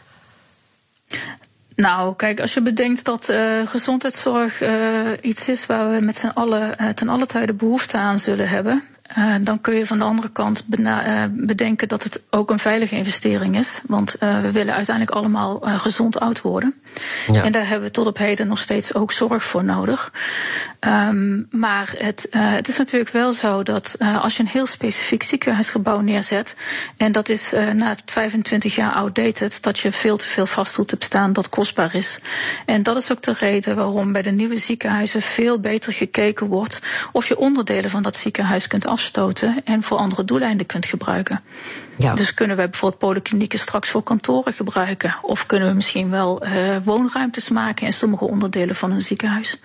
Nou, 1.76 2.16
kijk, 2.16 2.40
als 2.40 2.54
je 2.54 2.62
bedenkt 2.62 3.04
dat 3.04 3.28
uh, 3.30 3.66
gezondheidszorg 3.66 4.62
uh, 4.62 4.70
iets 5.20 5.48
is 5.48 5.66
waar 5.66 5.90
we 5.90 6.00
met 6.00 6.16
z'n 6.16 6.26
allen 6.26 6.76
uh, 6.80 6.88
ten 6.88 7.08
alle 7.08 7.26
tijde 7.26 7.54
behoefte 7.54 7.96
aan 7.96 8.18
zullen 8.18 8.48
hebben. 8.48 8.84
Uh, 9.16 9.34
dan 9.40 9.60
kun 9.60 9.74
je 9.74 9.86
van 9.86 9.98
de 9.98 10.04
andere 10.04 10.30
kant 10.30 10.66
uh, 10.78 11.24
bedenken 11.30 11.88
dat 11.88 12.02
het 12.02 12.22
ook 12.30 12.50
een 12.50 12.58
veilige 12.58 12.96
investering 12.96 13.56
is. 13.56 13.80
Want 13.86 14.16
uh, 14.22 14.40
we 14.40 14.52
willen 14.52 14.74
uiteindelijk 14.74 15.16
allemaal 15.16 15.60
gezond 15.60 16.20
oud 16.20 16.40
worden. 16.40 16.74
Ja. 17.32 17.44
En 17.44 17.52
daar 17.52 17.66
hebben 17.66 17.88
we 17.88 17.94
tot 17.94 18.06
op 18.06 18.18
heden 18.18 18.48
nog 18.48 18.58
steeds 18.58 18.94
ook 18.94 19.12
zorg 19.12 19.42
voor 19.42 19.64
nodig. 19.64 20.12
Um, 20.80 21.48
maar 21.50 21.94
het, 21.98 22.26
het 22.30 22.68
is 22.68 22.76
natuurlijk 22.78 23.10
wel 23.10 23.32
zo 23.32 23.62
dat 23.62 23.96
als 24.20 24.36
je 24.36 24.42
een 24.42 24.48
heel 24.48 24.66
specifiek 24.66 25.22
ziekenhuisgebouw 25.22 26.00
neerzet. 26.00 26.56
en 26.96 27.12
dat 27.12 27.28
is 27.28 27.52
na 27.74 27.96
25 28.04 28.74
jaar 28.74 28.92
outdated, 28.92 29.62
dat 29.62 29.78
je 29.78 29.92
veel 29.92 30.16
te 30.16 30.26
veel 30.26 30.46
vastgoed 30.46 30.90
hebt 30.90 31.04
staan 31.04 31.32
dat 31.32 31.48
kostbaar 31.48 31.94
is. 31.94 32.20
En 32.66 32.82
dat 32.82 32.96
is 32.96 33.12
ook 33.12 33.22
de 33.22 33.32
reden 33.38 33.76
waarom 33.76 34.12
bij 34.12 34.22
de 34.22 34.30
nieuwe 34.30 34.58
ziekenhuizen 34.58 35.22
veel 35.22 35.60
beter 35.60 35.92
gekeken 35.92 36.46
wordt 36.46 36.82
of 37.12 37.26
je 37.26 37.38
onderdelen 37.38 37.90
van 37.90 38.02
dat 38.02 38.16
ziekenhuis 38.16 38.66
kunt 38.66 38.86
afsluiten 38.86 38.97
afstoten 38.98 39.60
en 39.64 39.82
voor 39.82 39.98
andere 39.98 40.24
doeleinden 40.24 40.66
kunt 40.66 40.86
gebruiken. 40.86 41.40
Ja. 41.96 42.14
Dus 42.14 42.34
kunnen 42.34 42.56
wij 42.56 42.68
bijvoorbeeld 42.68 43.00
polyklinieken 43.00 43.58
straks 43.58 43.88
voor 43.88 44.02
kantoren 44.02 44.52
gebruiken? 44.52 45.16
Of 45.22 45.46
kunnen 45.46 45.68
we 45.68 45.74
misschien 45.74 46.10
wel 46.10 46.46
uh, 46.46 46.76
woonruimtes 46.84 47.48
maken 47.48 47.86
in 47.86 47.92
sommige 47.92 48.24
onderdelen 48.24 48.76
van 48.76 48.90
een 48.90 49.02
ziekenhuis? 49.02 49.60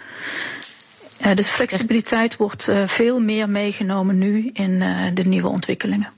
Uh, 1.25 1.35
dus 1.35 1.47
flexibiliteit 1.47 2.37
wordt 2.37 2.69
uh, 2.69 2.83
veel 2.85 3.19
meer 3.19 3.49
meegenomen 3.49 4.17
nu 4.17 4.49
in 4.53 4.83
de 5.13 5.23
nieuwe 5.25 5.47
ontwikkelingen. 5.47 6.09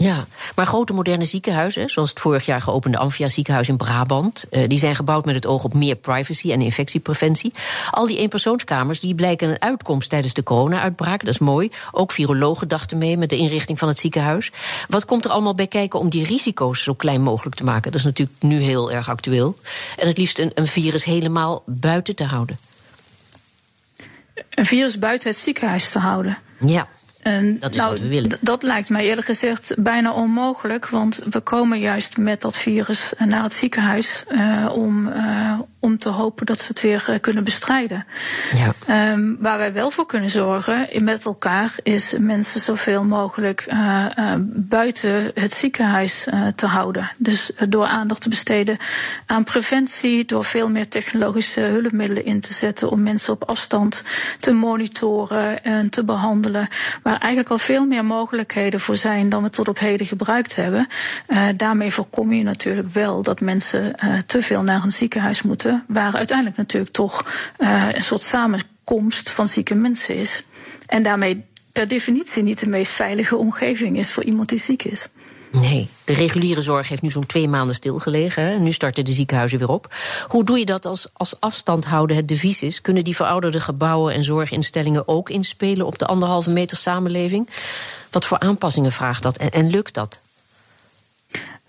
Ja, 0.00 0.26
maar 0.54 0.66
grote 0.66 0.92
moderne 0.92 1.24
ziekenhuizen, 1.24 1.90
zoals 1.90 2.10
het 2.10 2.20
vorig 2.20 2.46
jaar 2.46 2.62
geopende 2.62 2.98
Amphia 2.98 3.28
ziekenhuis 3.28 3.68
in 3.68 3.76
Brabant, 3.76 4.46
uh, 4.50 4.68
die 4.68 4.78
zijn 4.78 4.94
gebouwd 4.94 5.24
met 5.24 5.34
het 5.34 5.46
oog 5.46 5.64
op 5.64 5.74
meer 5.74 5.96
privacy 5.96 6.52
en 6.52 6.60
infectiepreventie. 6.60 7.52
Al 7.90 8.06
die 8.06 8.18
eenpersoonskamers 8.18 9.00
die 9.00 9.14
blijken 9.14 9.48
een 9.48 9.60
uitkomst 9.60 10.10
tijdens 10.10 10.34
de 10.34 10.42
corona-uitbraak, 10.42 11.24
dat 11.24 11.34
is 11.34 11.38
mooi. 11.38 11.70
Ook 11.90 12.12
virologen 12.12 12.68
dachten 12.68 12.98
mee 12.98 13.16
met 13.16 13.28
de 13.28 13.36
inrichting 13.36 13.78
van 13.78 13.88
het 13.88 13.98
ziekenhuis. 13.98 14.52
Wat 14.88 15.04
komt 15.04 15.24
er 15.24 15.30
allemaal 15.30 15.54
bij 15.54 15.66
kijken 15.66 16.00
om 16.00 16.08
die 16.08 16.24
risico's 16.24 16.82
zo 16.82 16.94
klein 16.94 17.22
mogelijk 17.22 17.56
te 17.56 17.64
maken? 17.64 17.90
Dat 17.90 18.00
is 18.00 18.06
natuurlijk 18.06 18.42
nu 18.42 18.60
heel 18.60 18.92
erg 18.92 19.08
actueel. 19.08 19.58
En 19.96 20.06
het 20.06 20.18
liefst 20.18 20.38
een, 20.38 20.50
een 20.54 20.66
virus 20.66 21.04
helemaal 21.04 21.62
buiten 21.66 22.14
te 22.14 22.24
houden. 22.24 22.58
Een 24.50 24.66
virus 24.66 24.98
buiten 24.98 25.28
het 25.28 25.38
ziekenhuis 25.38 25.90
te 25.90 25.98
houden? 25.98 26.38
Ja. 26.60 26.88
En, 27.22 27.58
dat 27.58 27.70
is 27.70 27.76
nou, 27.76 27.90
wat 27.90 28.00
we 28.00 28.08
willen. 28.08 28.38
Dat 28.40 28.62
lijkt 28.62 28.90
mij 28.90 29.04
eerlijk 29.04 29.26
gezegd 29.26 29.74
bijna 29.78 30.12
onmogelijk. 30.12 30.88
Want 30.88 31.20
we 31.30 31.40
komen 31.40 31.78
juist 31.78 32.16
met 32.16 32.40
dat 32.40 32.56
virus 32.56 33.12
naar 33.18 33.42
het 33.42 33.52
ziekenhuis 33.52 34.24
uh, 34.28 34.70
om, 34.72 35.06
uh, 35.06 35.49
om 35.78 35.98
te 35.98 36.08
hopen 36.08 36.46
dat 36.46 36.60
ze 36.60 36.68
het 36.68 36.80
weer 36.80 37.18
kunnen 37.20 37.44
bestrijden. 37.44 38.06
Ja. 38.54 38.72
Ehm, 38.86 39.34
waar 39.38 39.58
wij 39.58 39.72
wel 39.72 39.90
voor 39.90 40.06
kunnen 40.06 40.30
zorgen 40.30 40.88
met 41.04 41.24
elkaar 41.24 41.74
is 41.82 42.14
mensen 42.18 42.60
zoveel 42.60 43.04
mogelijk 43.04 43.68
buiten 44.46 45.30
het 45.34 45.52
ziekenhuis 45.52 46.26
te 46.54 46.66
houden. 46.66 47.10
Dus 47.16 47.52
door 47.68 47.86
aandacht 47.86 48.20
te 48.20 48.28
besteden 48.28 48.76
aan 49.26 49.44
preventie, 49.44 50.24
door 50.24 50.44
veel 50.44 50.70
meer 50.70 50.88
technologische 50.88 51.60
hulpmiddelen 51.60 52.24
in 52.24 52.40
te 52.40 52.52
zetten 52.52 52.90
om 52.90 53.02
mensen 53.02 53.32
op 53.32 53.44
afstand 53.44 54.04
te 54.40 54.52
monitoren 54.52 55.64
en 55.64 55.90
te 55.90 56.04
behandelen. 56.04 56.68
Waar 57.02 57.18
eigenlijk 57.18 57.50
al 57.50 57.58
veel 57.58 57.86
meer 57.86 58.04
mogelijkheden 58.04 58.80
voor 58.80 58.96
zijn 58.96 59.28
dan 59.28 59.42
we 59.42 59.50
tot 59.50 59.68
op 59.68 59.78
heden 59.78 60.06
gebruikt 60.06 60.56
hebben. 60.56 60.86
Daarmee 61.56 61.92
voorkom 61.92 62.32
je 62.32 62.42
natuurlijk 62.42 62.92
wel 62.92 63.22
dat 63.22 63.40
mensen 63.40 63.94
te 64.26 64.42
veel 64.42 64.62
naar 64.62 64.82
een 64.82 64.92
ziekenhuis 64.92 65.42
moeten. 65.42 65.49
Waar 65.88 66.14
uiteindelijk 66.14 66.56
natuurlijk 66.56 66.92
toch 66.92 67.26
uh, 67.58 67.86
een 67.92 68.02
soort 68.02 68.22
samenkomst 68.22 69.30
van 69.30 69.48
zieke 69.48 69.74
mensen 69.74 70.16
is. 70.16 70.44
En 70.86 71.02
daarmee 71.02 71.44
per 71.72 71.88
definitie 71.88 72.42
niet 72.42 72.60
de 72.60 72.68
meest 72.68 72.92
veilige 72.92 73.36
omgeving 73.36 73.98
is 73.98 74.12
voor 74.12 74.24
iemand 74.24 74.48
die 74.48 74.58
ziek 74.58 74.82
is. 74.82 75.08
Nee, 75.52 75.88
de 76.04 76.12
reguliere 76.12 76.62
zorg 76.62 76.88
heeft 76.88 77.02
nu 77.02 77.10
zo'n 77.10 77.26
twee 77.26 77.48
maanden 77.48 77.74
stilgelegen. 77.74 78.42
Hè? 78.42 78.58
Nu 78.58 78.72
starten 78.72 79.04
de 79.04 79.12
ziekenhuizen 79.12 79.58
weer 79.58 79.68
op. 79.68 79.94
Hoe 80.28 80.44
doe 80.44 80.58
je 80.58 80.64
dat 80.64 80.86
als, 80.86 81.08
als 81.12 81.40
afstand 81.40 81.84
houden 81.84 82.16
het 82.16 82.28
devies 82.28 82.62
is? 82.62 82.80
Kunnen 82.80 83.04
die 83.04 83.16
verouderde 83.16 83.60
gebouwen 83.60 84.14
en 84.14 84.24
zorginstellingen 84.24 85.08
ook 85.08 85.30
inspelen 85.30 85.86
op 85.86 85.98
de 85.98 86.06
anderhalve 86.06 86.50
meter 86.50 86.76
samenleving? 86.76 87.48
Wat 88.10 88.24
voor 88.24 88.38
aanpassingen 88.38 88.92
vraagt 88.92 89.22
dat 89.22 89.36
en 89.36 89.70
lukt 89.70 89.94
dat? 89.94 90.20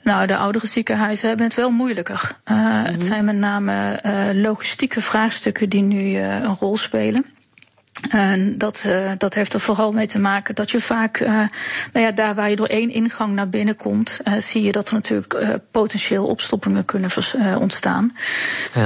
Nou, 0.04 0.28
de 0.28 0.38
oudere 0.38 0.68
ziekenhuizen 0.68 1.28
hebben 1.28 1.46
het 1.46 1.56
wel 1.56 1.72
moeilijker. 1.72 2.38
Uh, 2.52 2.58
mm 2.58 2.64
-hmm. 2.64 2.86
Het 2.86 3.04
zijn 3.04 3.26
met 3.26 3.36
name 3.36 4.00
uh, 4.06 4.42
logistieke 4.42 5.02
vraagstukken 5.02 5.70
die 5.70 5.82
nu 5.82 6.02
uh, 6.02 6.36
een 6.36 6.56
rol 6.56 6.78
spelen. 6.78 7.26
En 8.10 8.58
dat, 8.58 8.84
uh, 8.88 9.12
dat 9.18 9.34
heeft 9.34 9.54
er 9.54 9.60
vooral 9.60 9.92
mee 9.92 10.08
te 10.08 10.20
maken 10.20 10.56
dat 10.56 10.72
je 10.72 10.82
vaak, 10.82 11.20
uh, 11.20 11.28
nou 11.94 12.06
ja, 12.06 12.12
daar 12.12 12.36
waar 12.36 12.50
je 12.50 12.56
door 12.56 12.68
één 12.68 12.90
ingang 12.90 13.34
naar 13.34 13.50
binnen 13.50 13.76
komt, 13.76 14.20
uh, 14.24 14.34
zie 14.38 14.64
je 14.64 14.72
dat 14.72 14.88
er 14.88 14.94
natuurlijk 14.94 15.60
potentieel 15.72 16.26
opstoppingen 16.26 16.86
kunnen 16.86 17.10
ontstaan. 17.60 18.16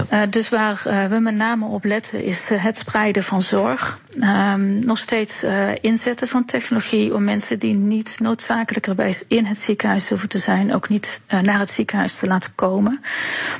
Ja. 0.10 0.25
dus 0.25 0.50
waar 0.50 0.81
we 1.10 1.19
met 1.19 1.36
name 1.36 1.65
op 1.65 1.84
letten 1.84 2.24
is 2.24 2.50
het 2.53 2.77
spreiden 2.77 3.24
van 3.24 3.41
zorg. 3.41 4.00
Um, 4.22 4.86
nog 4.86 4.98
steeds 4.98 5.45
inzetten 5.81 6.27
van 6.27 6.45
technologie 6.45 7.13
om 7.13 7.24
mensen 7.24 7.60
die 7.60 7.74
niet 7.74 8.17
noodzakelijkerwijs 8.19 9.25
in 9.27 9.45
het 9.45 9.57
ziekenhuis 9.57 10.10
hoeven 10.10 10.29
te 10.29 10.38
zijn, 10.38 10.74
ook 10.74 10.89
niet 10.89 11.22
naar 11.41 11.60
het 11.60 11.69
ziekenhuis 11.69 12.19
te 12.19 12.27
laten 12.27 12.55
komen. 12.55 13.01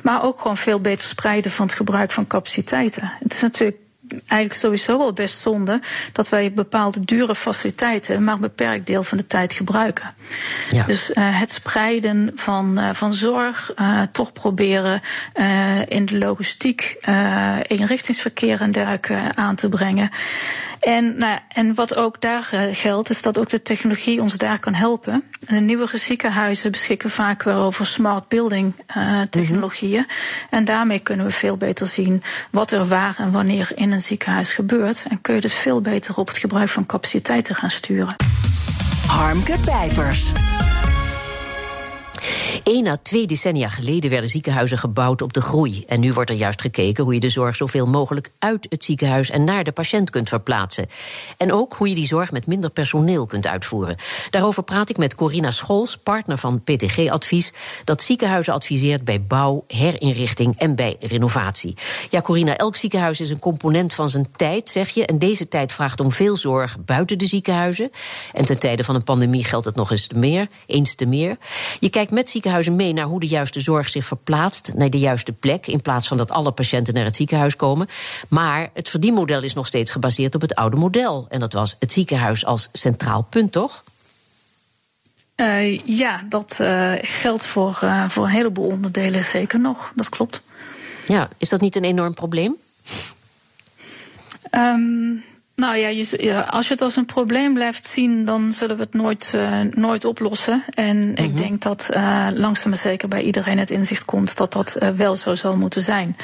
Maar 0.03 0.24
ook 0.24 0.39
gewoon 0.41 0.57
veel 0.57 0.79
beter 0.79 1.07
spreiden 1.07 1.51
van 1.51 1.65
het 1.65 1.75
gebruik 1.75 2.12
van 2.12 2.27
capaciteiten. 2.27 3.12
Het 3.19 3.33
is 3.33 3.41
natuurlijk 3.41 3.77
eigenlijk 4.09 4.53
sowieso 4.53 4.97
wel 4.97 5.13
best 5.13 5.39
zonde 5.39 5.79
dat 6.12 6.29
wij 6.29 6.51
bepaalde 6.51 7.00
dure 7.00 7.35
faciliteiten 7.35 8.24
maar 8.24 8.33
een 8.33 8.39
beperkt 8.39 8.88
deel 8.88 9.03
van 9.03 9.17
de 9.17 9.25
tijd 9.25 9.53
gebruiken. 9.53 10.13
Ja. 10.71 10.83
Dus 10.85 11.09
uh, 11.09 11.39
het 11.39 11.51
spreiden 11.51 12.31
van, 12.35 12.79
uh, 12.79 12.89
van 12.93 13.13
zorg, 13.13 13.71
uh, 13.75 14.01
toch 14.12 14.33
proberen 14.33 15.01
in 15.88 16.05
de 16.05 16.17
logistiek 16.17 16.97
eenrichtingsverkeer 17.67 18.62
en 18.62 18.71
dergelijke 18.71 19.17
aan 19.35 19.55
te 19.55 19.69
brengen. 19.69 20.09
En, 20.79 21.17
nou, 21.17 21.39
en 21.47 21.74
wat 21.74 21.95
ook 21.95 22.21
daar 22.21 22.50
geldt, 22.71 23.09
is 23.09 23.21
dat 23.21 23.39
ook 23.39 23.50
de 23.50 23.62
technologie 23.62 24.21
ons 24.21 24.38
daar 24.38 24.59
kan 24.59 24.74
helpen. 24.74 25.24
De 25.39 25.55
nieuwe 25.55 25.88
ziekenhuizen 25.97 26.71
beschikken 26.71 27.09
vaak 27.09 27.43
wel 27.43 27.62
over 27.62 27.85
smart 27.85 28.27
building 28.27 28.74
technologieën. 29.29 30.00
Mm 30.00 30.05
-hmm. 30.07 30.47
En 30.50 30.65
daarmee 30.65 31.00
kunnen 31.00 31.25
we 31.25 31.31
veel 31.31 31.57
beter 31.57 31.88
zien 31.88 32.24
wat 32.51 32.71
er 32.71 32.88
waar 32.88 33.15
en 33.17 33.31
wanneer 33.31 33.71
in 33.75 33.91
een 33.96 34.02
ziekenhuis 34.02 34.54
gebeurt. 34.54 35.06
En 35.10 35.22
kun 35.22 35.36
je 35.36 35.42
dus 35.42 35.54
veel 35.54 35.82
beter 35.82 36.16
op 36.18 36.28
het 36.28 36.38
gebruik 36.38 36.70
van 36.70 36.86
capaciteiten 36.86 37.56
gaan 37.56 37.72
sturen. 37.72 38.16
Harmke 39.08 39.58
Pijpers. 39.66 40.32
Eén 42.63 42.88
à 42.88 42.97
twee 43.01 43.27
decennia 43.27 43.69
geleden 43.69 44.09
werden 44.09 44.29
ziekenhuizen 44.29 44.77
gebouwd 44.77 45.21
op 45.21 45.33
de 45.33 45.41
groei. 45.41 45.83
En 45.88 46.00
nu 46.00 46.13
wordt 46.13 46.29
er 46.29 46.35
juist 46.35 46.62
gekeken 46.62 47.03
hoe 47.03 47.13
je 47.13 47.19
de 47.19 47.29
zorg 47.29 47.55
zoveel 47.55 47.88
mogelijk 47.88 48.31
uit 48.39 48.67
het 48.69 48.83
ziekenhuis 48.83 49.29
en 49.29 49.43
naar 49.43 49.63
de 49.63 49.71
patiënt 49.71 50.09
kunt 50.09 50.29
verplaatsen. 50.29 50.89
En 51.38 51.53
ook 51.53 51.74
hoe 51.74 51.89
je 51.89 51.95
die 51.95 52.07
zorg 52.07 52.31
met 52.31 52.47
minder 52.47 52.69
personeel 52.69 53.25
kunt 53.25 53.47
uitvoeren. 53.47 53.95
Daarover 54.29 54.63
praat 54.63 54.89
ik 54.89 54.97
met 54.97 55.15
Corina 55.15 55.51
Scholz, 55.51 55.95
partner 55.95 56.38
van 56.38 56.62
PTG 56.63 57.09
Advies, 57.09 57.53
dat 57.83 58.01
ziekenhuizen 58.01 58.53
adviseert 58.53 59.03
bij 59.03 59.21
bouw, 59.21 59.63
herinrichting 59.67 60.55
en 60.57 60.75
bij 60.75 60.95
renovatie. 61.00 61.75
Ja, 62.09 62.21
Corina, 62.21 62.57
elk 62.57 62.75
ziekenhuis 62.75 63.19
is 63.19 63.29
een 63.29 63.39
component 63.39 63.93
van 63.93 64.09
zijn 64.09 64.27
tijd, 64.35 64.69
zeg 64.69 64.89
je. 64.89 65.05
En 65.05 65.19
deze 65.19 65.47
tijd 65.47 65.74
vraagt 65.74 66.00
om 66.00 66.12
veel 66.12 66.38
zorg 66.38 66.77
buiten 66.85 67.17
de 67.17 67.25
ziekenhuizen. 67.25 67.91
En 68.33 68.45
ten 68.45 68.59
tijde 68.59 68.83
van 68.83 68.95
een 68.95 69.03
pandemie 69.03 69.43
geldt 69.43 69.65
het 69.65 69.75
nog 69.75 69.91
eens 69.91 70.09
meer, 70.15 70.47
eens 70.65 70.95
te 70.95 71.05
meer. 71.05 71.38
Je 71.79 71.89
kijkt 71.89 72.12
met 72.12 72.29
ziekenhuizen 72.29 72.43
mee 72.72 72.94
naar 72.94 73.06
hoe 73.06 73.20
de 73.20 73.28
juiste 73.28 73.60
zorg 73.60 73.90
zich 73.90 74.06
verplaatst 74.06 74.72
naar 74.74 74.90
de 74.90 75.00
juiste 75.00 75.32
plek, 75.32 75.68
in 75.68 75.82
plaats 75.82 76.08
van 76.08 76.18
dat 76.18 76.32
alle 76.32 76.52
patiënten 76.52 76.94
naar 76.94 77.04
het 77.06 77.16
ziekenhuis 77.16 77.56
komen. 77.56 77.88
Maar 78.28 78.70
het 78.74 78.90
verdienmodel 78.90 79.44
is 79.44 79.54
nog 79.54 79.68
steeds 79.68 79.92
gebaseerd 79.92 80.36
op 80.36 80.42
het 80.42 80.56
oude 80.56 80.78
model. 80.78 81.25
En 81.30 81.40
dat 81.40 81.54
was 81.54 81.75
het 81.80 81.92
ziekenhuis 81.92 82.46
als 82.46 82.70
centraal 82.72 83.22
punt, 83.30 83.52
toch? 83.52 83.84
Uh, 85.36 85.80
ja, 85.80 86.24
dat 86.30 86.58
uh, 86.62 86.94
geldt 87.02 87.46
voor, 87.46 87.80
uh, 87.84 88.10
voor 88.10 88.24
een 88.24 88.32
heleboel 88.32 88.68
onderdelen 88.68 89.24
zeker 89.24 89.60
nog. 89.60 89.92
Dat 89.96 90.10
klopt. 90.10 90.44
Ja, 91.08 91.30
is 91.38 91.50
dat 91.50 91.62
niet 91.62 91.75
een 91.75 91.84
enorm 91.84 92.14
probleem? 92.14 92.56
Um, 94.52 95.24
nou 95.55 95.77
ja, 95.77 95.88
je, 95.88 96.45
als 96.45 96.67
je 96.67 96.74
het 96.74 96.81
als 96.81 96.95
een 96.95 97.05
probleem 97.05 97.53
blijft 97.53 97.88
zien, 97.88 98.25
dan 98.25 98.53
zullen 98.53 98.75
we 98.75 98.81
het 98.81 98.93
nooit, 98.93 99.33
uh, 99.35 99.59
nooit 99.71 100.05
oplossen. 100.05 100.63
En 100.74 100.97
mm 100.97 101.03
-hmm. 101.03 101.25
ik 101.25 101.31
mhm. 101.31 101.41
denk 101.41 101.62
dat 101.62 101.89
uh, 101.93 102.27
langzaam 102.33 102.69
maar 102.69 102.79
zeker 102.79 103.07
bij 103.07 103.21
iedereen 103.21 103.57
het 103.59 103.69
inzicht 103.69 104.05
komt 104.05 104.38
dat 104.38 104.53
dat 104.53 104.77
uh, 104.81 104.89
wel 104.89 105.15
zo 105.15 105.35
zal 105.35 105.57
moeten 105.57 105.81
zijn. 105.81 106.15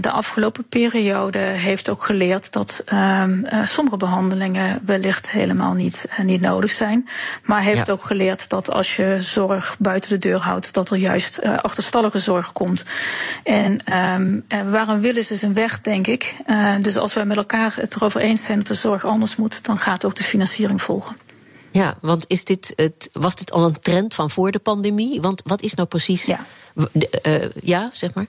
de 0.00 0.10
afgelopen 0.10 0.64
periode 0.68 1.38
heeft 1.38 1.90
ook 1.90 2.02
geleerd 2.02 2.52
dat 2.52 2.82
ehm, 2.86 3.64
sommige 3.64 3.96
behandelingen 3.96 4.80
wellicht 4.84 5.30
helemaal 5.30 5.72
niet, 5.72 6.04
niet 6.22 6.40
nodig 6.40 6.70
zijn. 6.70 7.08
Maar 7.44 7.62
heeft 7.62 7.86
ja. 7.86 7.92
ook 7.92 8.04
geleerd 8.04 8.48
dat 8.48 8.72
als 8.72 8.96
je 8.96 9.16
zorg 9.18 9.76
buiten 9.78 10.10
de 10.10 10.18
deur 10.18 10.38
houdt, 10.38 10.74
dat 10.74 10.90
er 10.90 10.96
juist 10.96 11.42
achterstallige 11.42 12.18
zorg 12.18 12.52
komt. 12.52 12.84
En 13.42 13.80
um, 14.16 14.44
waar 14.70 14.88
een 14.88 15.00
wil 15.00 15.16
is, 15.16 15.30
is 15.30 15.42
een 15.42 15.54
weg, 15.54 15.80
denk 15.80 16.06
ik. 16.06 16.34
dus 16.80 16.96
als 16.96 17.14
wij 17.14 17.24
met 17.24 17.36
elkaar 17.36 17.72
het 17.76 17.94
erover 17.94 18.20
eens 18.20 18.44
zijn 18.44 18.49
dat 18.58 18.66
de 18.66 18.74
zorg 18.74 19.04
anders 19.04 19.36
moet, 19.36 19.64
dan 19.64 19.78
gaat 19.78 20.04
ook 20.04 20.14
de 20.14 20.22
financiering 20.22 20.82
volgen. 20.82 21.16
Ja, 21.70 21.94
want 22.00 22.24
is 22.28 22.44
dit 22.44 22.72
het, 22.76 23.08
was 23.12 23.36
dit 23.36 23.52
al 23.52 23.64
een 23.64 23.80
trend 23.80 24.14
van 24.14 24.30
voor 24.30 24.50
de 24.50 24.58
pandemie? 24.58 25.20
Want 25.20 25.42
wat 25.44 25.62
is 25.62 25.74
nou 25.74 25.88
precies. 25.88 26.24
Ja, 26.24 26.44
uh, 27.22 27.50
ja 27.62 27.90
zeg 27.92 28.14
maar. 28.14 28.26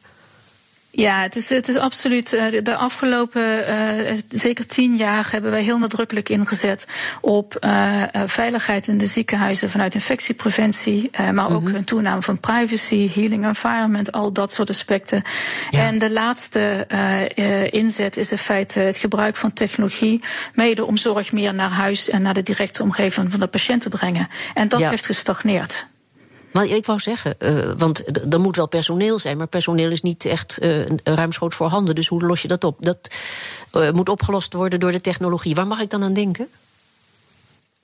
Ja, 0.92 1.22
het 1.22 1.36
is, 1.36 1.50
het 1.50 1.68
is 1.68 1.78
absoluut. 1.78 2.34
Eh, 2.34 2.64
de 2.64 2.76
afgelopen 2.76 3.70
uh, 3.70 4.18
zeker 4.30 4.68
tien 4.68 4.96
jaar 4.96 5.28
hebben 5.32 5.52
wij 5.52 5.62
heel 5.64 5.78
nadrukkelijk 5.78 6.30
ingezet 6.30 6.88
op 7.22 7.58
uh, 7.60 8.04
veiligheid 8.26 8.88
in 8.88 8.98
de 8.98 9.06
ziekenhuizen 9.06 9.70
vanuit 9.70 9.96
infectiepreventie, 9.96 11.10
uh, 11.20 11.30
maar 11.30 11.52
ook 11.52 11.62
mm 11.62 11.68
-hmm. 11.68 11.76
een 11.76 11.84
toename 11.84 12.22
van 12.22 12.40
privacy, 12.40 13.10
healing 13.14 13.46
environment, 13.46 14.12
al 14.12 14.32
dat 14.32 14.52
soort 14.52 14.70
aspecten. 14.70 15.22
Ja. 15.70 15.86
En 15.86 16.00
de 16.00 16.12
laatste 16.12 16.88
inzet 17.72 18.18
is 18.18 18.32
in 18.32 18.38
feite 18.38 18.80
het 18.80 18.98
gebruik 18.98 19.36
van 19.36 19.54
technologie, 19.54 20.22
mede 20.54 20.86
om 20.86 20.98
zorg 20.98 21.32
meer 21.32 21.54
naar 21.54 21.70
huis 21.70 22.10
en 22.10 22.22
naar 22.22 22.34
de 22.34 22.44
directe 22.44 22.84
omgeving 22.84 23.32
van 23.32 23.40
de 23.40 23.48
patiënt 23.48 23.82
te 23.82 23.90
brengen. 23.90 24.28
En 24.54 24.68
dat 24.68 24.80
ja. 24.80 24.90
heeft 24.90 25.06
gestagneerd. 25.06 25.90
Maar 26.52 26.66
ik 26.66 26.86
wou 26.86 27.00
zeggen, 27.00 27.36
uh, 27.40 27.72
want 27.78 28.04
er 28.34 28.40
moet 28.40 28.56
wel 28.56 28.68
personeel 28.68 29.20
zijn, 29.20 29.38
maar 29.38 29.48
personeel 29.48 29.92
is 29.92 30.02
niet 30.02 30.26
echt 30.26 30.64
uh, 30.64 30.86
ruimschoots 31.04 31.56
voorhanden. 31.56 31.96
Dus 31.96 32.08
hoe 32.08 32.26
los 32.26 32.42
je 32.42 32.48
dat 32.48 32.64
op? 32.64 32.78
Dat 32.80 33.16
uh, 33.74 33.92
moet 33.92 34.10
opgelost 34.10 34.54
worden 34.54 34.80
door 34.80 34.92
de 34.92 35.02
technologie. 35.02 35.56
Waar 35.56 35.68
mag 35.68 35.80
ik 35.80 35.90
dan 35.90 36.04
aan 36.04 36.14
denken? 36.14 36.48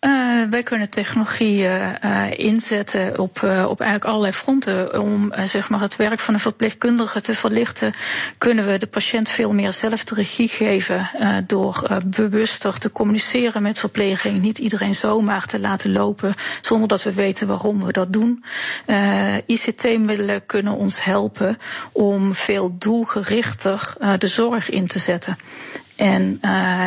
Uh, 0.07 0.43
wij 0.49 0.63
kunnen 0.63 0.89
technologie 0.89 1.63
uh, 1.63 1.91
inzetten 2.31 3.19
op, 3.19 3.37
op 3.43 3.79
eigenlijk 3.79 4.05
allerlei 4.05 4.33
fronten. 4.33 5.01
Om 5.01 5.33
zeg 5.45 5.69
maar 5.69 5.79
het 5.79 5.95
werk 5.95 6.19
van 6.19 6.33
een 6.33 6.39
verpleegkundige 6.39 7.21
te 7.21 7.33
verlichten, 7.33 7.93
kunnen 8.37 8.67
we 8.67 8.77
de 8.77 8.87
patiënt 8.87 9.29
veel 9.29 9.53
meer 9.53 9.73
zelf 9.73 10.03
de 10.03 10.15
regie 10.15 10.47
geven. 10.47 11.09
door 11.47 12.01
bewuster 12.05 12.79
te 12.79 12.91
communiceren 12.91 13.61
met 13.61 13.79
verpleging. 13.79 14.39
Niet 14.39 14.57
iedereen 14.57 14.95
zomaar 14.95 15.45
te 15.45 15.59
laten 15.59 15.91
lopen 15.91 16.33
zonder 16.61 16.87
dat 16.87 17.03
we 17.03 17.13
weten 17.13 17.47
waarom 17.47 17.83
we 17.83 17.91
dat 17.91 18.13
doen. 18.13 18.43
ICT-middelen 19.45 20.45
kunnen 20.45 20.73
ons 20.73 21.03
helpen 21.03 21.57
om 21.91 22.33
veel 22.33 22.75
doelgerichter 22.77 23.95
de 24.17 24.27
zorg 24.27 24.69
in 24.69 24.87
te 24.87 24.99
zetten. 24.99 25.37
En, 25.97 26.37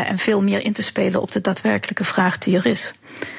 en 0.07 0.19
veel 0.19 0.43
meer 0.43 0.65
in 0.65 0.73
te 0.73 0.83
spelen 0.83 1.21
op 1.21 1.33
de 1.33 1.41
daadwerkelijke 1.41 2.05
vraag 2.05 2.39
die 2.39 2.57
er 2.57 2.67
is. 2.67 2.95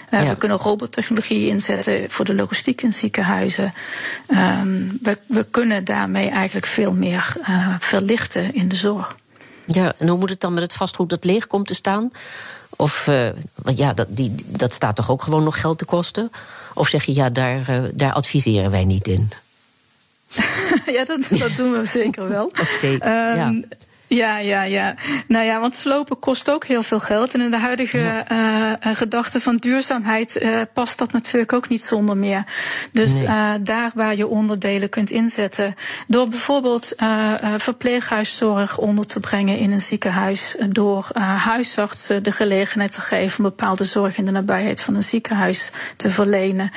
We 0.09 0.35
kunnen 0.37 0.57
robottechnologie 0.57 1.47
inzetten 1.47 2.09
voor 2.09 2.25
de 2.25 2.35
logistiek 2.35 2.81
in 2.81 2.93
ziekenhuizen. 2.93 3.73
Ehm, 4.27 4.87
we, 5.01 5.17
we, 5.27 5.45
kunnen 5.51 5.85
daarmee 5.85 6.29
eigenlijk 6.29 6.65
veel 6.65 6.93
meer 6.93 7.35
verlichten 7.79 8.53
in 8.53 8.67
de 8.67 8.75
zorg. 8.75 9.15
Ja, 9.65 9.93
en 9.97 10.07
hoe 10.07 10.17
moet 10.17 10.29
het 10.29 10.39
dan 10.39 10.53
met 10.53 10.63
het 10.63 10.73
vastgoed 10.73 11.09
dat 11.09 11.23
leeg 11.23 11.47
komt 11.47 11.67
te 11.67 11.73
staan? 11.73 12.11
Of, 12.69 13.07
uh, 13.07 13.29
ja, 13.75 13.93
dat, 13.93 14.07
die, 14.09 14.35
dat 14.45 14.73
staat 14.73 14.95
toch 14.95 15.11
ook 15.11 15.21
gewoon 15.21 15.43
nog 15.43 15.59
geld 15.59 15.77
te 15.77 15.85
kosten? 15.85 16.31
Of 16.73 16.87
zeg 16.87 17.03
je, 17.03 17.13
ja, 17.13 17.29
daar, 17.29 17.89
daar 17.93 18.13
adviseren 18.13 18.71
wij 18.71 18.85
niet 18.85 19.07
in? 19.07 19.29
ja, 20.95 21.05
dat, 21.05 21.27
dat 21.29 21.55
doen 21.55 21.71
we 21.71 21.85
zeker 21.85 22.27
wel. 22.27 22.51
Okay, 22.75 22.93
um, 22.93 23.35
ja. 23.35 23.75
Ja, 24.13 24.37
ja, 24.37 24.63
ja. 24.63 24.95
Nou 25.27 25.45
ja, 25.45 25.59
want 25.59 25.75
slopen 25.75 26.19
kost 26.19 26.49
ook 26.49 26.65
heel 26.65 26.83
veel 26.83 26.99
geld. 26.99 27.33
En 27.33 27.41
in 27.41 27.51
de 27.51 27.57
huidige 27.57 28.25
uh, 28.31 28.71
gedachte 28.95 29.41
van 29.41 29.55
duurzaamheid 29.55 30.41
uh, 30.41 30.61
past 30.73 30.97
dat 30.97 31.11
natuurlijk 31.11 31.53
ook 31.53 31.69
niet 31.69 31.81
zonder 31.81 32.17
meer. 32.17 32.43
Dus 32.91 33.13
nee. 33.13 33.23
uh, 33.23 33.51
daar 33.61 33.91
waar 33.93 34.15
je 34.15 34.27
onderdelen 34.27 34.89
kunt 34.89 35.09
inzetten. 35.09 35.75
Door 36.07 36.27
bijvoorbeeld 36.27 36.93
verpleeghuiszorg 37.57 38.77
onder 38.77 39.05
te 39.05 39.19
brengen 39.19 39.57
in 39.57 39.71
een 39.71 39.81
ziekenhuis. 39.81 40.55
Door 40.69 41.09
huisartsen 41.37 42.23
de 42.23 42.31
gelegenheid 42.31 42.91
te 42.91 43.01
geven 43.01 43.37
om 43.37 43.43
bepaalde 43.43 43.83
zorg 43.83 44.17
in 44.17 44.25
de 44.25 44.31
nabijheid 44.31 44.81
van 44.81 44.95
een 44.95 45.03
ziekenhuis 45.03 45.71
te 45.95 46.09
verlenen. 46.09 46.71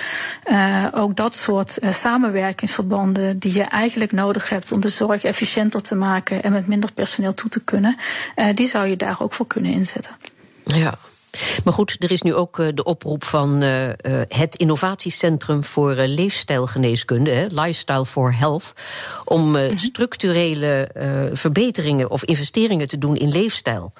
ook 0.92 1.16
dat 1.16 1.34
soort 1.34 1.78
samenwerkingsverbanden 1.90 3.38
die 3.38 3.54
je 3.54 3.62
eigenlijk 3.62 4.12
nodig 4.12 4.48
hebt 4.48 4.72
om 4.72 4.80
de 4.80 4.88
zorg 4.88 5.24
efficiënter 5.24 5.82
te 5.82 5.94
maken 5.94 6.42
en 6.42 6.52
met 6.52 6.66
minder 6.66 6.92
personeel 6.92 7.22
toe 7.32 7.50
te 7.50 7.60
kunnen, 7.60 7.96
uh, 8.36 8.46
die 8.54 8.68
zou 8.68 8.86
je 8.86 8.96
daar 8.96 9.16
ook 9.20 9.32
voor 9.32 9.46
kunnen 9.46 9.72
inzetten. 9.72 10.16
Ja. 10.64 10.94
Maar 11.64 11.72
goed, 11.72 11.96
er 11.98 12.10
is 12.10 12.22
nu 12.22 12.34
ook 12.34 12.58
uh, 12.58 12.68
de 12.74 12.84
oproep 12.84 13.24
van 13.24 13.62
uh, 13.62 13.90
het 14.28 14.54
innovatiecentrum 14.54 15.64
voor 15.64 15.94
leefstijlgeneeskunde, 15.94 17.30
hè, 17.30 17.46
Lifestyle 17.50 18.06
for 18.06 18.34
Health, 18.36 18.72
om 19.24 19.54
-hmm. 19.54 19.78
structurele 19.78 20.88
verbeteringen 21.32 22.10
of 22.10 22.24
investeringen 22.24 22.88
te 22.88 22.98
doen 22.98 23.16
in 23.16 23.28
leefstijl. 23.28 23.92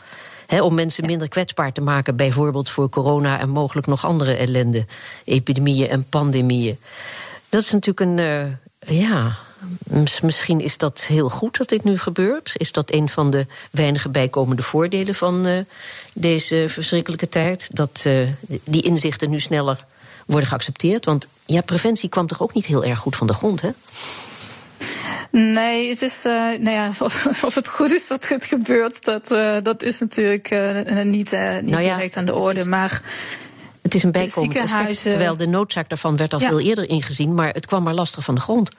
Om 0.60 0.74
mensen 0.74 1.06
minder 1.06 1.28
kwetsbaar 1.28 1.72
te 1.72 1.80
maken, 1.80 2.16
bijvoorbeeld 2.16 2.70
voor 2.70 2.88
corona 2.88 3.40
en 3.40 3.48
mogelijk 3.48 3.86
nog 3.86 4.04
andere 4.04 4.34
ellende, 4.34 4.86
epidemieën 5.24 5.88
en 5.88 6.04
pandemieën. 6.04 6.78
Dat 7.48 7.62
is 7.62 7.72
natuurlijk 7.72 8.00
een, 8.00 8.56
ja, 8.96 9.36
Misschien 10.22 10.60
is 10.60 10.78
dat 10.78 11.04
heel 11.04 11.28
goed 11.28 11.58
dat 11.58 11.68
dit 11.68 11.84
nu 11.84 11.98
gebeurt. 11.98 12.52
Is 12.56 12.72
dat 12.72 12.92
een 12.92 13.08
van 13.08 13.30
de 13.30 13.46
weinige 13.70 14.08
bijkomende 14.08 14.62
voordelen 14.62 15.14
van 15.14 15.46
uh, 15.46 15.58
deze 16.14 16.64
verschrikkelijke 16.68 17.28
tijd? 17.28 17.68
Dat 17.72 18.04
uh, 18.06 18.28
die 18.64 18.82
inzichten 18.82 19.30
nu 19.30 19.40
sneller 19.40 19.84
worden 20.26 20.48
geaccepteerd? 20.48 21.04
Want 21.04 21.28
ja, 21.46 21.60
preventie 21.60 22.08
kwam 22.08 22.26
toch 22.26 22.42
ook 22.42 22.54
niet 22.54 22.66
heel 22.66 22.84
erg 22.84 22.98
goed 22.98 23.16
van 23.16 23.26
de 23.26 23.32
grond, 23.32 23.60
hè? 23.60 23.70
Nee, 25.30 25.88
het 25.88 26.02
is, 26.02 26.24
uh, 26.26 26.32
nou 26.32 26.70
ja, 26.70 26.88
of, 27.00 27.44
of, 27.44 27.54
het 27.54 27.68
goed 27.68 27.90
is 27.90 28.06
dat 28.06 28.28
het 28.28 28.44
gebeurt, 28.44 29.04
dat, 29.04 29.30
uh, 29.30 29.56
dat 29.62 29.82
is 29.82 30.00
natuurlijk 30.00 30.50
uh, 30.50 30.80
niet, 30.84 31.04
niet 31.04 31.30
nou 31.30 31.82
ja, 31.82 31.94
direct 31.94 32.16
aan 32.16 32.24
de 32.24 32.34
orde. 32.34 32.60
Het, 32.60 32.68
maar 32.68 33.02
het 33.82 33.94
is 33.94 34.02
een 34.02 34.12
bijkomend 34.12 34.54
effect, 34.54 35.02
terwijl 35.02 35.36
de 35.36 35.46
noodzaak 35.46 35.88
daarvan 35.88 36.16
werd 36.16 36.32
al 36.32 36.40
ja. 36.40 36.48
veel 36.48 36.60
eerder 36.60 36.88
ingezien, 36.88 37.34
maar 37.34 37.52
het 37.52 37.66
kwam 37.66 37.82
maar 37.82 37.94
lastig 37.94 38.24
van 38.24 38.34
de 38.34 38.40
grond. 38.40 38.70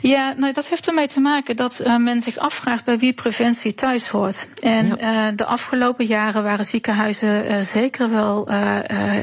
Ja, 0.00 0.34
nou, 0.36 0.52
dat 0.52 0.68
heeft 0.68 0.86
ermee 0.86 1.08
te 1.08 1.20
maken 1.20 1.56
dat 1.56 1.80
uh, 1.84 1.96
men 1.96 2.22
zich 2.22 2.38
afvraagt 2.38 2.84
bij 2.84 2.98
wie 2.98 3.12
preventie 3.12 3.74
thuis 3.74 4.08
hoort. 4.08 4.48
En 4.60 4.86
ja. 4.86 5.28
uh, 5.28 5.36
de 5.36 5.44
afgelopen 5.44 6.06
jaren 6.06 6.42
waren 6.42 6.64
ziekenhuizen 6.64 7.50
uh, 7.50 7.58
zeker 7.60 8.10
wel 8.10 8.50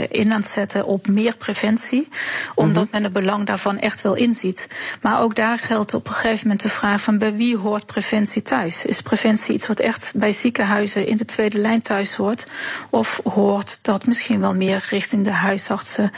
in 0.10 0.32
aan 0.32 0.42
het 0.42 0.50
zetten 0.50 0.86
op 0.86 1.08
meer 1.08 1.38
preventie, 1.38 2.08
omdat 2.56 2.84
-hmm. 2.84 2.92
men 2.92 3.04
het 3.04 3.14
belang 3.14 3.46
daarvan 3.46 3.80
echt 3.80 4.02
wel 4.02 4.16
inziet. 4.16 4.68
Maar 5.02 5.22
ook 5.22 5.36
daar 5.36 5.58
geldt 5.58 5.94
op 5.94 6.08
een 6.08 6.14
gegeven 6.14 6.48
moment 6.48 6.62
de 6.62 6.70
vraag 6.70 7.02
van 7.02 7.18
bij 7.18 7.36
wie 7.36 7.58
hoort 7.58 7.86
preventie 7.86 8.42
thuis? 8.42 8.86
Is 8.86 9.02
preventie 9.02 9.54
iets 9.54 9.68
wat 9.68 9.80
echt 9.80 10.12
bij 10.16 10.32
ziekenhuizen 10.32 11.08
in 11.08 11.18
de 11.18 11.26
tweede 11.26 11.58
lijn 11.58 11.82
thuis 11.82 12.16
hoort? 12.16 12.48
Of 12.90 13.22
hoort 13.24 13.80
dat 13.82 14.06
misschien 14.06 14.40
wel 14.40 14.56
meer 14.56 14.86
richting 14.90 15.24
de 15.24 15.32
huisartsen 15.32 16.12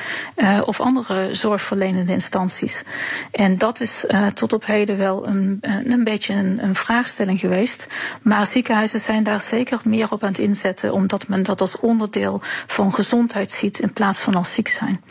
of 0.66 0.80
andere 0.80 1.34
zorgverlenende 1.34 2.12
instanties? 2.12 2.84
En 3.32 3.58
dat 3.58 3.80
is 3.80 4.06
tot 4.34 4.54
op 4.54 4.66
heden 4.66 4.98
wel 4.98 5.28
een, 5.28 5.58
een 5.86 6.04
beetje 6.04 6.34
een, 6.34 6.64
een, 6.64 6.76
vraagstelling 6.76 7.40
geweest. 7.40 7.88
Maar 8.22 8.46
ziekenhuizen 8.46 9.00
zijn 9.00 9.24
daar 9.24 9.42
zeker 9.42 9.80
meer 9.84 10.12
op 10.12 10.24
aan 10.24 10.30
het 10.30 10.40
inzetten, 10.40 10.94
omdat 10.94 11.28
men 11.28 11.44
dat 11.44 11.62
als 11.62 11.80
onderdeel 11.80 12.40
van 12.68 12.94
gezondheid 12.94 13.52
ziet 13.52 13.80
in 13.80 13.94
plaats 13.94 14.20
van 14.20 14.36
als 14.36 14.54
ziek 14.54 14.68
zijn. 14.68 15.02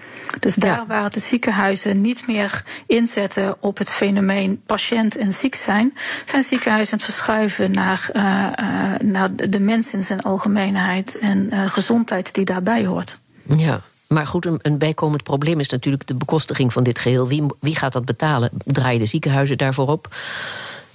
Dus 0.41 0.55
daar 0.55 0.77
ja. 0.77 0.87
waar 0.87 1.11
de 1.11 1.21
ziekenhuizen 1.21 2.01
niet 2.01 2.27
meer 2.27 2.65
inzetten 2.87 3.57
op 3.61 3.79
het 3.79 3.91
fenomeen 3.91 4.63
patiënt 4.67 5.17
en 5.17 5.33
ziek 5.33 5.55
zijn, 5.55 5.95
zijn 6.25 6.43
ziekenhuizen 6.43 6.93
aan 6.93 6.99
het 6.99 7.15
verschuiven 7.15 7.71
naar, 7.71 8.11
uh, 8.13 8.23
uh, 8.23 8.99
naar 9.03 9.37
de 9.51 9.61
mens 9.61 9.93
in 9.93 10.03
zijn 10.03 10.23
algemeenheid 10.23 11.19
en 11.19 11.49
uh, 11.53 11.71
gezondheid 11.71 12.35
die 12.35 12.45
daarbij 12.45 12.87
hoort. 12.87 13.19
Ja. 13.57 13.81
Maar 14.13 14.27
goed, 14.27 14.47
een, 14.47 14.59
een, 14.63 14.79
bijkomend 14.79 15.23
probleem 15.23 15.61
is 15.61 15.69
natuurlijk 15.69 16.07
de 16.07 16.15
bekostiging 16.15 16.73
van 16.73 16.83
dit 16.83 16.99
geheel. 16.99 17.29
Wie, 17.29 17.43
wie 17.61 17.77
gaat 17.77 17.93
dat 17.93 18.05
betalen? 18.05 18.51
Draaien 18.65 19.01
de 19.01 19.07
ziekenhuizen 19.07 19.59
daarvoor 19.59 19.89
op? 19.89 20.09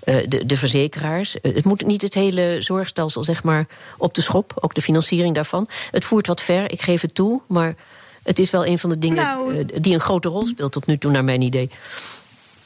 Uh, 0.05 0.15
de, 0.27 0.45
de, 0.45 0.55
verzekeraars. 0.55 1.35
Uh, 1.41 1.55
het 1.55 1.65
moet 1.65 1.85
niet 1.85 2.01
het 2.01 2.13
hele 2.13 2.57
zorgstelsel 2.59 3.23
zeg 3.23 3.43
maar, 3.43 3.67
op 3.97 4.13
de 4.13 4.21
schop, 4.21 4.53
ook 4.59 4.73
de 4.73 4.81
financiering 4.81 5.35
daarvan. 5.35 5.67
Het 5.91 6.05
voert 6.05 6.27
wat 6.27 6.41
ver, 6.41 6.71
ik 6.71 6.81
geef 6.81 7.01
het 7.01 7.15
toe, 7.15 7.41
maar 7.47 7.75
het 8.23 8.39
is 8.39 8.51
wel 8.51 8.65
een 8.65 8.79
van 8.79 8.89
de 8.89 8.99
dingen 8.99 9.23
nou, 9.23 9.53
uh, 9.53 9.65
die 9.81 9.93
een 9.93 9.99
grote 9.99 10.29
rol 10.29 10.45
speelt 10.45 10.71
tot 10.71 10.85
nu 10.85 10.97
toe, 10.97 11.11
naar 11.11 11.23
mijn 11.23 11.41
idee. 11.41 11.69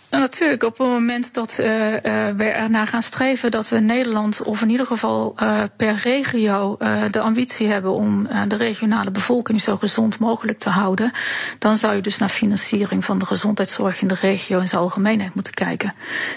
Nou, 0.10 0.24
natuurlijk, 0.24 0.63
op 0.63 0.78
het 0.78 0.88
moment 0.88 1.34
dat 1.34 1.58
uh, 1.60 1.93
uh, 1.93 2.00
we 2.36 2.43
ernaar 2.43 2.88
gaan 2.88 3.04
streven 3.04 3.52
dat 3.52 3.69
we 3.69 3.76
in 3.76 3.86
Nederland, 3.86 4.43
of 4.43 4.62
in 4.62 4.69
ieder 4.69 4.86
geval 4.86 5.36
uh, 5.43 5.62
per 5.78 5.95
regio, 6.04 6.78
de 7.12 7.19
ambitie 7.19 7.67
hebben 7.67 7.91
om 7.91 8.28
de 8.48 8.56
regionale 8.56 9.12
bevolking 9.12 9.62
zo 9.62 9.78
gezond 9.78 10.19
mogelijk 10.19 10.60
te 10.60 10.69
houden, 10.69 11.12
dan 11.60 11.78
zou 11.78 11.95
je 11.95 12.02
dus 12.02 12.17
naar 12.17 12.30
financiering 12.30 13.06
van 13.06 13.19
de 13.19 13.26
gezondheidszorg 13.26 14.02
in 14.02 14.08
de 14.08 14.17
regio 14.22 14.60
in 14.60 14.67
zijn 14.67 14.82
algemeenheid 14.82 15.34
moeten 15.34 15.54
kijken. 15.54 15.93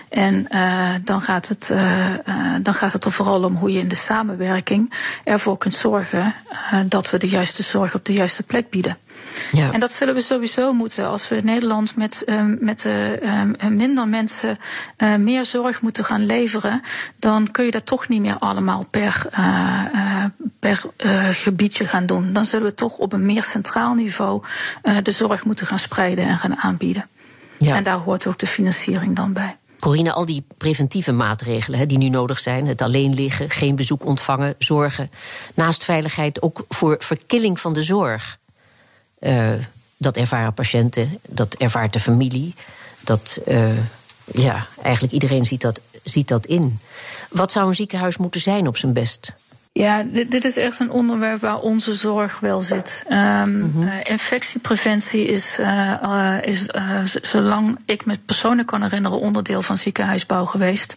En 0.09 0.47
dan, 1.05 1.21
gaat 1.21 1.49
het, 1.49 1.73
dan 2.63 2.75
gaat 2.75 2.93
het 2.93 3.05
er 3.05 3.13
vooral 3.13 3.45
om 3.45 3.57
hoe 3.57 3.73
je 3.73 3.79
in 3.79 3.89
de 3.89 3.95
samenwerking 3.95 4.93
ervoor 5.25 5.59
kunt 5.59 5.75
zorgen 5.75 6.35
dat 6.87 7.11
we 7.11 7.19
de 7.19 7.29
juiste 7.29 7.63
zorg 7.63 7.95
op 7.95 8.05
de 8.05 8.13
juiste 8.13 8.43
plek 8.43 8.71
bieden. 8.71 8.97
Ja. 9.53 9.73
En 9.73 9.81
dat 9.81 9.93
zullen 9.93 10.15
we 10.15 10.21
sowieso 10.21 10.73
moeten 10.73 11.09
als 11.09 11.29
we 11.29 11.37
in 11.37 11.45
Nederland 11.45 11.97
met, 11.97 12.23
um, 12.27 12.57
met 12.61 12.85
uh, 12.85 13.69
minder 13.69 14.09
mensen 14.09 14.59
uh, 14.99 15.17
meer 15.17 15.45
zorg 15.45 15.81
moeten 15.81 16.05
gaan 16.05 16.27
leveren. 16.27 16.81
Dan 17.19 17.51
kun 17.51 17.65
je 17.65 17.71
dat 17.71 17.87
toch 17.87 18.09
niet 18.09 18.21
meer 18.21 18.37
allemaal 18.39 18.87
per, 18.91 19.27
uh, 19.39 20.25
per 20.59 20.85
gebiedje 21.33 21.87
gaan 21.87 22.07
doen. 22.07 22.33
Dan 22.33 22.45
zullen 22.45 22.67
we 22.67 22.75
toch 22.75 22.99
op 22.99 23.13
een 23.13 23.27
meer 23.27 23.45
centraal 23.45 23.95
niveau 23.95 24.43
de 25.03 25.11
zorg 25.11 25.45
moeten 25.45 25.67
gaan 25.67 25.79
spreiden 25.79 26.27
en 26.27 26.39
gaan 26.39 26.57
aanbieden. 26.57 27.07
Ja. 27.59 27.77
En 27.77 27.85
daar 27.85 27.99
hoort 27.99 28.27
ook 28.27 28.39
de 28.39 28.47
financiering 28.47 29.17
dan 29.17 29.33
bij. 29.33 29.57
Corine, 29.79 30.13
al 30.13 30.27
die 30.27 30.45
preventieve 30.57 31.13
maatregelen 31.13 31.89
die 31.89 31.99
nu 31.99 32.09
nodig 32.09 32.41
zijn, 32.41 32.67
het 32.67 32.83
alleen 32.83 33.15
liggen, 33.15 33.51
geen 33.51 33.77
bezoek 33.77 34.05
ontvangen, 34.05 34.55
zorgen, 34.59 35.11
naast 35.55 35.85
veiligheid 35.85 36.43
ook 36.43 36.65
voor 36.69 36.97
verkilling 36.99 37.61
van 37.61 37.73
de 37.73 37.83
zorg. 37.83 38.39
Uh, 39.23 39.53
dat 39.97 40.17
ervaren 40.17 40.55
patiënten, 40.55 41.19
dat 41.29 41.55
ervaart 41.55 41.93
de 41.93 42.01
familie. 42.01 42.55
Dat, 43.05 43.41
uh, 43.49 43.79
ja, 44.25 44.67
eigenlijk 44.83 45.15
iedereen 45.15 45.45
ziet 45.45 45.61
dat, 45.61 45.81
ziet 46.03 46.29
dat 46.29 46.47
in. 46.47 46.79
Wat 47.31 47.53
zou 47.53 47.69
een 47.69 47.75
ziekenhuis 47.75 48.17
moeten 48.17 48.41
zijn 48.41 48.67
op 48.67 48.77
zijn 48.77 48.93
best? 48.93 49.35
Ja, 49.75 50.03
dit, 50.03 50.31
dit, 50.31 50.45
is 50.45 50.57
echt 50.57 50.81
een 50.81 50.91
onderwerp 50.91 51.41
waar 51.41 51.61
onze 51.61 51.93
zorg 51.95 52.41
wel 52.41 52.61
zit. 52.61 53.03
Um, 53.11 53.17
mm 53.19 53.71
-hmm. 53.73 53.83
uh, 53.83 53.95
infectiepreventie 54.03 55.25
is, 55.25 55.59
uh, 55.61 55.93
uh, 56.03 56.43
is 56.43 56.67
zolang 57.23 57.79
ik 57.85 58.05
me 58.05 58.19
persoonlijk 58.27 58.69
kan 58.69 58.83
herinneren, 58.83 59.19
onderdeel 59.19 59.63
van 59.63 59.79
ziekenhuisbouw 59.79 60.45
geweest. 60.45 60.97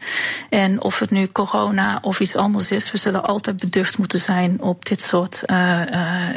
En 0.49 0.81
of 0.81 0.99
het 0.99 1.11
nu 1.11 1.27
corona 1.27 1.99
of 2.01 2.19
iets 2.19 2.35
anders 2.35 2.71
is, 2.71 2.91
we 2.91 2.97
zullen 2.97 3.23
altijd 3.23 3.59
beducht 3.59 3.97
moeten 3.97 4.19
zijn 4.19 4.61
op 4.61 4.85
dit 4.85 5.01
soort 5.01 5.43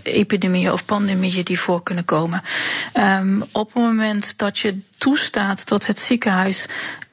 epidemieën 0.02 0.72
of 0.72 0.84
pandemieën 0.84 1.44
die 1.44 1.60
voor 1.60 1.82
kunnen 1.82 2.04
komen. 2.04 2.42
Um, 2.94 3.42
op 3.52 3.66
het 3.74 3.82
moment 3.82 4.38
dat 4.38 4.58
je 4.58 4.80
toestaat 4.98 5.68
dat 5.68 5.86
het 5.86 5.98
ziekenhuis 5.98 6.66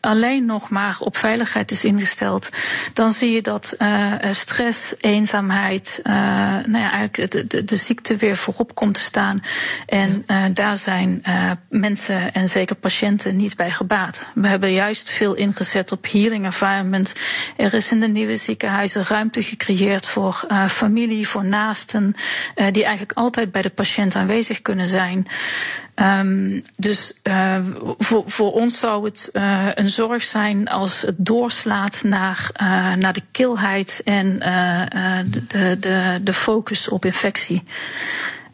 alleen 0.06 0.46
nog 0.46 0.70
maar 0.70 0.96
op 1.00 1.18
veiligheid 1.18 1.72
is 1.72 1.84
ingesteld, 1.84 2.50
dan 2.94 3.12
zie 3.12 3.32
je 3.32 3.42
dat 3.42 3.76
uh, 3.80 4.14
stress, 4.32 4.94
eenzaamheid, 5.00 6.00
uh, 6.04 6.14
nou 6.66 6.78
ja, 6.78 6.92
eigenlijk 6.92 7.32
de, 7.32 7.48
de, 7.48 7.64
de, 7.64 7.76
ziekte 7.76 8.16
weer 8.16 8.38
voorop 8.38 8.76
komt 8.76 8.94
te 8.94 9.02
staan. 9.02 9.42
En 9.86 10.24
uh, 10.28 10.44
daar 10.54 10.78
zijn 10.78 11.24
mensen 11.70 12.34
en 12.34 12.50
zeker 12.50 12.76
patiënten 12.76 13.36
niet 13.36 13.56
bij 13.56 13.72
gebaat. 13.72 14.28
We 14.34 14.48
hebben 14.48 14.74
juist 14.74 15.10
veel 15.10 15.34
ingezet 15.34 15.92
op 15.92 16.12
healing 16.12 16.46
environment. 16.46 17.16
Er 17.58 17.74
is 17.74 17.92
in 17.92 18.00
de 18.00 18.08
nieuwe 18.08 18.36
ziekenhuizen 18.36 19.06
ruimte 19.08 19.44
gecreëerd 19.44 20.08
voor 20.08 20.46
familie, 20.70 21.28
voor 21.28 21.46
naasten, 21.46 22.16
die 22.56 22.84
eigenlijk 22.84 23.18
altijd 23.18 23.52
bij 23.52 23.62
de 23.62 23.70
patiënt 23.70 24.16
aanwezig 24.16 24.62
kunnen 24.62 24.86
zijn. 24.86 25.28
Um, 25.96 26.64
dus 26.78 27.14
uh, 27.24 27.58
voor, 27.98 28.24
voor 28.26 28.52
ons 28.52 28.78
zou 28.78 29.06
het 29.06 29.30
uh, 29.34 29.68
een 29.76 29.90
zorg 29.90 30.24
zijn 30.24 30.68
als 30.68 31.02
het 31.02 31.16
doorslaat 31.18 32.04
naar, 32.04 32.50
uh, 32.62 32.94
naar 32.94 33.14
de 33.14 33.24
kilheid 33.32 34.02
en 34.06 34.40
de, 35.48 35.78
de, 35.80 36.18
de 36.22 36.34
focus 36.34 36.88
op 36.88 37.06
infectie. 37.06 37.64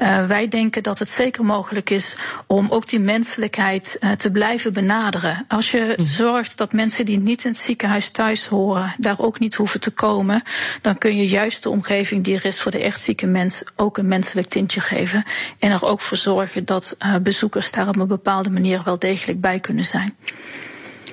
Uh, 0.01 0.25
wij 0.25 0.47
denken 0.47 0.83
dat 0.83 0.99
het 0.99 1.09
zeker 1.09 1.45
mogelijk 1.45 1.89
is 1.89 2.17
om 2.47 2.69
ook 2.69 2.89
die 2.89 2.99
menselijkheid 2.99 3.97
uh, 3.99 4.11
te 4.11 4.31
blijven 4.31 4.73
benaderen. 4.73 5.45
Als 5.47 5.71
je 5.71 5.93
mm. 5.97 6.05
zorgt 6.05 6.57
dat 6.57 6.73
mensen 6.73 7.05
die 7.05 7.19
niet 7.19 7.43
in 7.43 7.51
het 7.51 7.59
ziekenhuis 7.59 8.09
thuis 8.09 8.47
horen, 8.47 8.93
daar 8.97 9.19
ook 9.19 9.39
niet 9.39 9.55
hoeven 9.55 9.79
te 9.79 9.91
komen, 9.91 10.41
dan 10.81 10.97
kun 10.97 11.17
je 11.17 11.27
juist 11.27 11.63
de 11.63 11.69
omgeving 11.69 12.23
die 12.23 12.35
er 12.35 12.45
is 12.45 12.61
voor 12.61 12.71
de 12.71 12.79
echt 12.79 13.01
zieke 13.01 13.25
mens 13.25 13.63
ook 13.75 13.97
een 13.97 14.07
menselijk 14.07 14.47
tintje 14.47 14.79
geven. 14.79 15.23
En 15.59 15.71
er 15.71 15.85
ook 15.85 16.01
voor 16.01 16.17
zorgen 16.17 16.65
dat 16.65 16.95
uh, 17.05 17.15
bezoekers 17.15 17.71
daar 17.71 17.87
op 17.87 17.97
een 17.97 18.07
bepaalde 18.07 18.49
manier 18.49 18.81
wel 18.85 18.99
degelijk 18.99 19.41
bij 19.41 19.59
kunnen 19.59 19.85
zijn. 19.85 20.15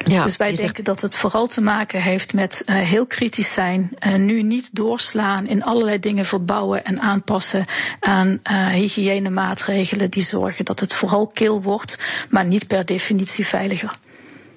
Ja, 0.04 0.24
dus 0.24 0.36
wij 0.36 0.54
denken 0.54 0.84
dat 0.84 1.00
het 1.00 1.16
vooral 1.16 1.46
te 1.46 1.60
maken 1.60 2.02
heeft 2.02 2.34
met 2.34 2.62
uh, 2.66 2.76
heel 2.76 3.06
kritisch 3.06 3.52
zijn. 3.52 3.90
Uh, 4.06 4.14
nu 4.14 4.42
niet 4.42 4.70
doorslaan 4.72 5.46
in 5.46 5.64
allerlei 5.64 5.98
dingen 5.98 6.24
verbouwen 6.24 6.84
en 6.84 7.00
aanpassen 7.00 7.64
aan 8.00 8.28
uh, 8.28 8.66
hygiënemaatregelen 8.66 10.10
die 10.10 10.22
zorgen 10.22 10.64
dat 10.64 10.80
het 10.80 10.94
vooral 10.94 11.26
kil 11.26 11.62
wordt, 11.62 11.98
maar 12.30 12.44
niet 12.44 12.66
per 12.66 12.84
definitie 12.84 13.46
veiliger. 13.46 13.98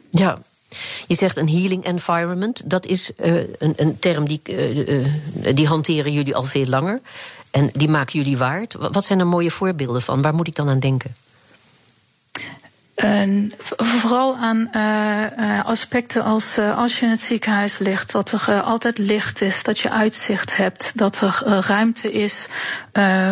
Ja, 0.09 0.41
je 1.07 1.15
zegt 1.15 1.37
een 1.37 1.49
healing 1.49 1.83
environment. 1.83 2.61
Dat 2.69 2.85
is 2.85 3.11
uh, 3.17 3.35
een, 3.57 3.73
een, 3.75 3.99
term 3.99 4.27
die, 4.27 4.41
uh, 4.45 5.55
die 5.55 5.67
hanteren 5.67 6.13
jullie 6.13 6.35
al 6.35 6.43
veel 6.43 6.65
langer. 6.65 7.01
En 7.51 7.69
die 7.73 7.89
maken 7.89 8.19
jullie 8.19 8.37
waard. 8.37 8.75
Wat 8.91 9.05
zijn 9.05 9.19
er 9.19 9.27
mooie 9.27 9.51
voorbeelden 9.51 10.01
van? 10.01 10.21
Waar 10.21 10.33
moet 10.33 10.47
ik 10.47 10.55
dan 10.55 10.69
aan 10.69 10.79
denken? 10.79 11.15
Vooral 13.77 14.37
aan 14.37 14.69
uh, 14.75 15.65
aspecten 15.65 16.23
als 16.23 16.57
uh, 16.57 16.77
als 16.77 16.99
je 16.99 17.05
in 17.05 17.11
het 17.11 17.21
ziekenhuis 17.21 17.77
ligt, 17.77 18.11
dat 18.11 18.31
er 18.31 18.61
altijd 18.61 18.97
licht 18.97 19.41
is, 19.41 19.63
dat 19.63 19.79
je 19.79 19.91
uitzicht 19.91 20.57
hebt, 20.57 20.91
dat 20.95 21.21
er 21.21 21.43
ruimte 21.67 22.11
is 22.11 22.47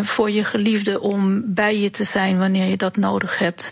voor 0.03 0.31
je 0.31 0.43
geliefde 0.43 1.01
om 1.01 1.41
bij 1.45 1.79
je 1.79 1.89
te 1.89 2.03
zijn 2.03 2.37
wanneer 2.37 2.65
je 2.65 2.77
dat 2.77 2.97
nodig 2.97 3.37
hebt. 3.37 3.71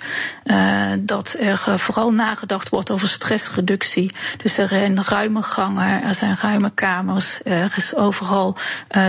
dat 1.00 1.36
er 1.40 1.80
vooral 1.80 2.14
nagedacht 2.14 2.70
wordt 2.70 2.92
over 2.92 3.08
stressreductie. 3.08 4.16
Dus 4.38 4.58
er 4.58 4.68
zijn 4.68 5.04
ruime 5.04 5.42
gangen, 5.42 6.04
er 6.04 6.16
zijn 6.16 6.38
ruime 6.42 6.72
kamers, 6.74 7.40
er 7.44 7.74
is 7.76 7.96
overal 7.96 8.58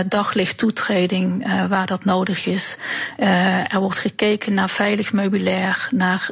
daglicht 0.05 0.57
toetreding 0.57 1.47
waar 1.69 1.85
dat 1.85 2.05
nodig 2.05 2.45
is. 2.45 2.77
er 3.69 3.79
wordt 3.79 3.97
gekeken 3.97 4.53
naar 4.53 4.69
veilig 4.69 5.13
meubilair, 5.13 5.87
naar 5.91 6.29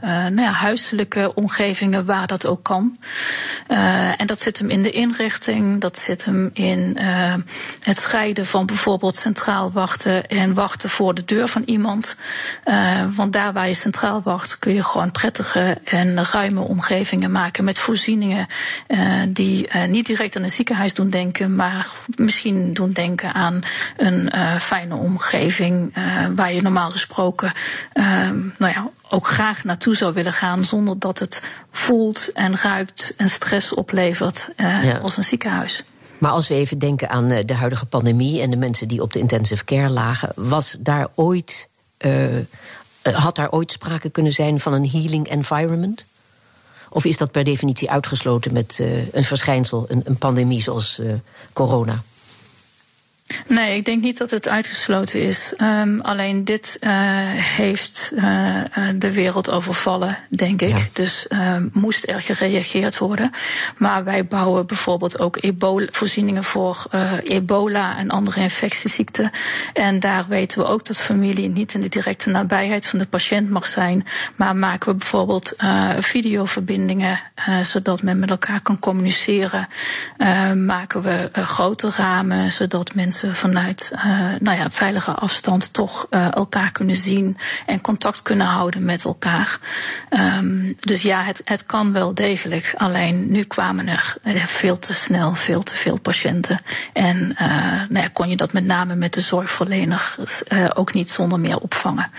nou 0.00 0.40
ja, 0.40 0.50
huiselijke 0.50 1.34
omgevingen 1.34 2.04
waar 2.04 2.26
dat 2.26 2.46
ook 2.46 2.62
kan. 2.62 2.96
Uh, 3.68 4.20
en 4.20 4.26
dat 4.26 4.40
zit 4.40 4.58
hem 4.58 4.70
in 4.70 4.82
de 4.82 4.90
inrichting, 4.90 5.80
dat 5.80 5.98
zit 5.98 6.24
hem 6.24 6.50
in 6.52 6.96
uh, 7.00 7.34
het 7.82 7.98
scheiden 7.98 8.46
van 8.46 8.66
bijvoorbeeld 8.66 9.16
centraal 9.16 9.72
wachten 9.72 10.28
en 10.28 10.54
wachten 10.54 10.90
voor 10.90 11.14
de 11.14 11.24
deur 11.24 11.48
van 11.48 11.62
iemand. 11.66 12.16
want 13.14 13.32
daar 13.32 13.52
waar 13.52 13.68
je 13.68 13.74
centraal 13.74 14.22
wacht 14.22 14.58
kun 14.58 14.74
je 14.74 14.84
gewoon 14.84 15.10
prettige 15.10 15.78
en 15.84 16.24
ruime 16.24 16.60
omgevingen 16.60 17.30
maken 17.30 17.64
met 17.64 17.78
voorzieningen 17.78 18.46
die 19.28 19.68
niet 19.88 20.06
direct 20.06 20.36
aan 20.36 20.42
een 20.42 20.48
ziekenhuis 20.48 20.94
doen 20.94 21.10
denken, 21.10 21.54
maar 21.54 21.86
misschien 22.16 22.72
doen 22.72 22.92
denken 22.92 23.34
aan 23.34 23.62
een 23.96 24.30
fijne 24.60 24.94
omgeving 24.94 25.94
waar 26.34 26.52
je 26.52 26.62
normaal 26.62 26.90
gesproken 26.90 27.52
nou 28.58 28.72
ja, 28.72 28.90
ook 29.10 29.26
graag 29.26 29.64
naartoe 29.64 29.96
zou 29.96 30.14
willen 30.14 30.32
gaan 30.32 30.64
zonder 30.64 30.98
dat 30.98 31.18
het 31.18 31.42
voelt 31.70 32.32
en 32.32 32.56
ruikt 32.56 33.14
en 33.16 33.28
stress 33.28 33.74
oplevert 33.74 34.48
uh, 34.56 35.02
als 35.02 35.16
een 35.16 35.24
ziekenhuis. 35.24 35.84
Maar 36.18 36.30
als 36.30 36.48
we 36.48 36.54
even 36.54 36.78
denken 36.78 37.08
aan 37.08 37.30
eh, 37.30 37.44
de 37.44 37.54
huidige 37.54 37.86
pandemie 37.86 38.40
en 38.40 38.50
de 38.50 38.56
mensen 38.56 38.88
die 38.88 39.02
op 39.02 39.12
de 39.12 39.18
intensive 39.18 39.64
care 39.64 39.90
lagen, 39.90 40.32
was 40.34 40.76
daar 40.78 41.08
ooit, 41.14 41.68
uh, 41.98 42.26
had 43.02 43.36
daar 43.36 43.50
ooit 43.50 43.70
sprake 43.70 44.10
kunnen 44.10 44.32
zijn 44.32 44.60
van 44.60 44.72
een 44.72 44.88
healing 44.88 45.28
environment? 45.28 46.06
Of 46.90 47.04
is 47.04 47.16
dat 47.16 47.30
per 47.30 47.44
definitie 47.44 47.90
uitgesloten 47.90 48.52
met 48.52 48.82
een 49.12 49.24
verschijnsel, 49.24 49.84
een, 49.88 50.02
een 50.04 50.16
pandemie 50.16 50.62
zoals 50.62 51.00
corona? 51.52 52.02
Nee, 53.46 53.76
ik 53.76 53.84
denk 53.84 54.02
niet 54.02 54.18
dat 54.18 54.30
het 54.30 54.48
uitgesloten 54.48 55.20
is. 55.20 55.52
Um, 55.58 56.00
alleen 56.00 56.44
dit 56.44 56.76
uh, 56.80 56.90
heeft 57.32 58.12
uh, 58.14 58.60
de 58.96 59.12
wereld 59.12 59.50
overvallen, 59.50 60.18
denk 60.28 60.62
ik. 60.62 60.68
Ja. 60.68 60.78
Dus 60.92 61.26
uh, 61.28 61.56
moest 61.72 62.08
er 62.08 62.22
gereageerd 62.22 62.98
worden. 62.98 63.30
Maar 63.76 64.04
wij 64.04 64.26
bouwen 64.26 64.66
bijvoorbeeld 64.66 65.20
ook 65.20 65.36
ebola, 65.40 65.86
voorzieningen 65.90 66.44
voor 66.44 66.86
ebola 67.22 67.98
en 67.98 68.10
andere 68.10 68.40
infectieziekten. 68.40 69.30
En 69.72 70.00
daar 70.00 70.24
weten 70.28 70.58
we 70.58 70.66
ook 70.66 70.84
dat 70.84 70.98
familie 70.98 71.48
niet 71.48 71.74
in 71.74 71.80
de 71.80 71.88
directe 71.88 72.30
nabijheid 72.30 72.86
van 72.86 72.98
de 72.98 73.06
patiënt 73.06 73.50
mag 73.50 73.66
zijn. 73.66 74.06
Maar 74.36 74.56
maken 74.56 74.92
we 74.92 74.98
bijvoorbeeld 74.98 75.56
videoverbindingen, 75.98 77.20
zodat 77.62 78.02
men 78.02 78.18
met 78.18 78.30
elkaar 78.30 78.60
kan 78.60 78.78
communiceren. 78.78 79.68
maken 80.66 81.02
we 81.02 81.30
grote 81.32 81.90
ramen, 81.96 82.52
zodat 82.52 82.94
mensen 82.94 83.14
vanuit 83.32 83.90
uh, 83.94 84.02
nou 84.40 84.58
ja, 84.58 84.70
veilige 84.70 85.12
afstand 85.12 85.72
toch 85.72 86.06
uh, 86.10 86.34
elkaar 86.34 86.72
kunnen 86.72 86.96
zien 86.96 87.36
en 87.66 87.80
contact 87.80 88.22
kunnen 88.22 88.46
houden 88.46 88.84
met 88.84 89.04
elkaar. 89.04 89.58
Um, 90.10 90.76
dus 90.80 91.02
ja, 91.02 91.22
het, 91.22 91.40
het 91.44 91.66
kan 91.66 91.92
wel 91.92 92.14
degelijk. 92.14 92.74
Alleen 92.76 93.30
nu 93.30 93.42
kwamen 93.42 93.88
er 93.88 94.16
eh, 94.22 94.44
veel 94.44 94.78
te 94.78 94.94
snel 94.94 95.34
veel 95.34 95.62
te 95.62 95.74
veel 95.74 96.00
patiënten. 96.00 96.60
En 96.92 97.34
nou 97.88 98.04
ja, 98.04 98.08
kon 98.12 98.28
je 98.28 98.36
dat 98.36 98.52
met 98.52 98.64
name 98.64 98.94
met 98.94 99.14
de 99.14 99.20
zorgverlener 99.20 100.16
ook 100.74 100.92
niet 100.92 101.10
zonder 101.10 101.40
meer 101.40 101.58
opvangen. 101.58 102.10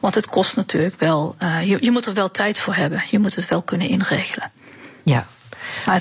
Want 0.00 0.14
het 0.14 0.26
kost 0.26 0.56
natuurlijk 0.56 0.98
wel, 0.98 1.36
je, 1.64 1.78
je 1.80 1.90
moet 1.90 2.06
er 2.06 2.14
wel 2.14 2.30
tijd 2.30 2.58
voor 2.58 2.74
hebben. 2.74 3.02
Je 3.10 3.18
moet 3.18 3.34
het 3.34 3.48
wel 3.48 3.62
kunnen 3.62 3.88
inregelen. 3.88 4.50
Ja, 5.04 5.26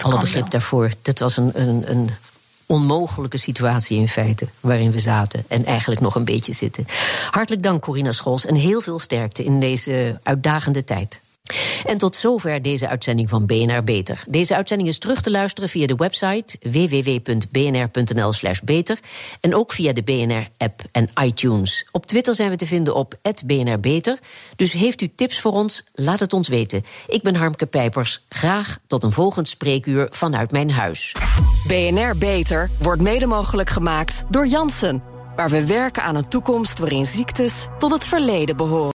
alle 0.02 0.20
begrip 0.20 0.42
wel. 0.42 0.50
daarvoor. 0.50 0.92
Dit 1.02 1.20
was 1.20 1.38
een, 1.38 1.52
een, 1.54 1.84
een 1.86 2.10
onmogelijke 2.66 3.38
situatie 3.38 4.00
in 4.00 4.08
feite 4.08 4.48
waarin 4.60 4.92
we 4.92 5.00
zaten 5.00 5.46
en 5.48 5.66
eigenlijk 5.66 6.02
nog 6.02 6.16
een 6.16 6.26
beetje 6.26 6.54
zitten. 6.54 6.86
Hartelijk 7.32 7.64
dank, 7.64 7.82
Corina 7.82 8.12
Schols, 8.12 8.46
en 8.46 8.56
heel 8.56 8.82
veel 8.82 9.00
sterkte 9.00 9.44
in 9.44 9.60
deze 9.60 10.20
uitdagende 10.24 10.84
tijd. 10.84 11.22
En 11.86 11.98
tot 11.98 12.16
zover 12.16 12.62
deze 12.62 12.88
uitzending 12.88 13.30
van 13.30 13.46
BNR 13.46 13.84
Beter. 13.84 14.24
Deze 14.28 14.56
uitzending 14.56 14.90
is 14.90 14.98
terug 14.98 15.22
te 15.22 15.32
luisteren 15.32 15.70
via 15.70 15.88
de 15.88 15.96
website 15.96 16.58
www.bnr.nl/slash 16.62 18.60
beter 18.60 19.00
en 19.42 19.56
ook 19.56 19.74
via 19.74 19.94
de 19.94 20.04
BNR-app 20.04 20.82
en 20.92 21.10
iTunes. 21.24 21.88
Op 21.92 22.06
Twitter 22.06 22.36
zijn 22.36 22.50
we 22.50 22.56
te 22.56 22.66
vinden 22.66 22.96
op 22.96 23.20
BNR 23.46 23.80
Beter. 23.80 24.20
Dus 24.56 24.72
heeft 24.72 25.02
u 25.02 25.12
tips 25.16 25.40
voor 25.40 25.52
ons? 25.52 25.84
Laat 25.94 26.20
het 26.20 26.34
ons 26.34 26.48
weten. 26.48 26.86
Ik 27.08 27.22
ben 27.22 27.36
Harmke 27.36 27.66
Pijpers. 27.66 28.24
Graag 28.30 28.78
tot 28.88 29.04
een 29.04 29.12
volgend 29.12 29.48
spreekuur 29.48 30.08
vanuit 30.12 30.52
mijn 30.52 30.72
huis. 30.72 31.16
BNR 31.68 32.18
Beter 32.18 32.70
wordt 32.80 33.02
mede 33.02 33.26
mogelijk 33.26 33.70
gemaakt 33.70 34.24
door 34.30 34.48
Jansen, 34.48 35.04
waar 35.36 35.50
we 35.50 35.66
werken 35.66 36.04
aan 36.04 36.16
een 36.16 36.28
toekomst 36.28 36.80
waarin 36.80 37.06
ziektes 37.06 37.68
tot 37.78 37.92
het 37.92 38.06
verleden 38.06 38.58
behoren. 38.58 38.92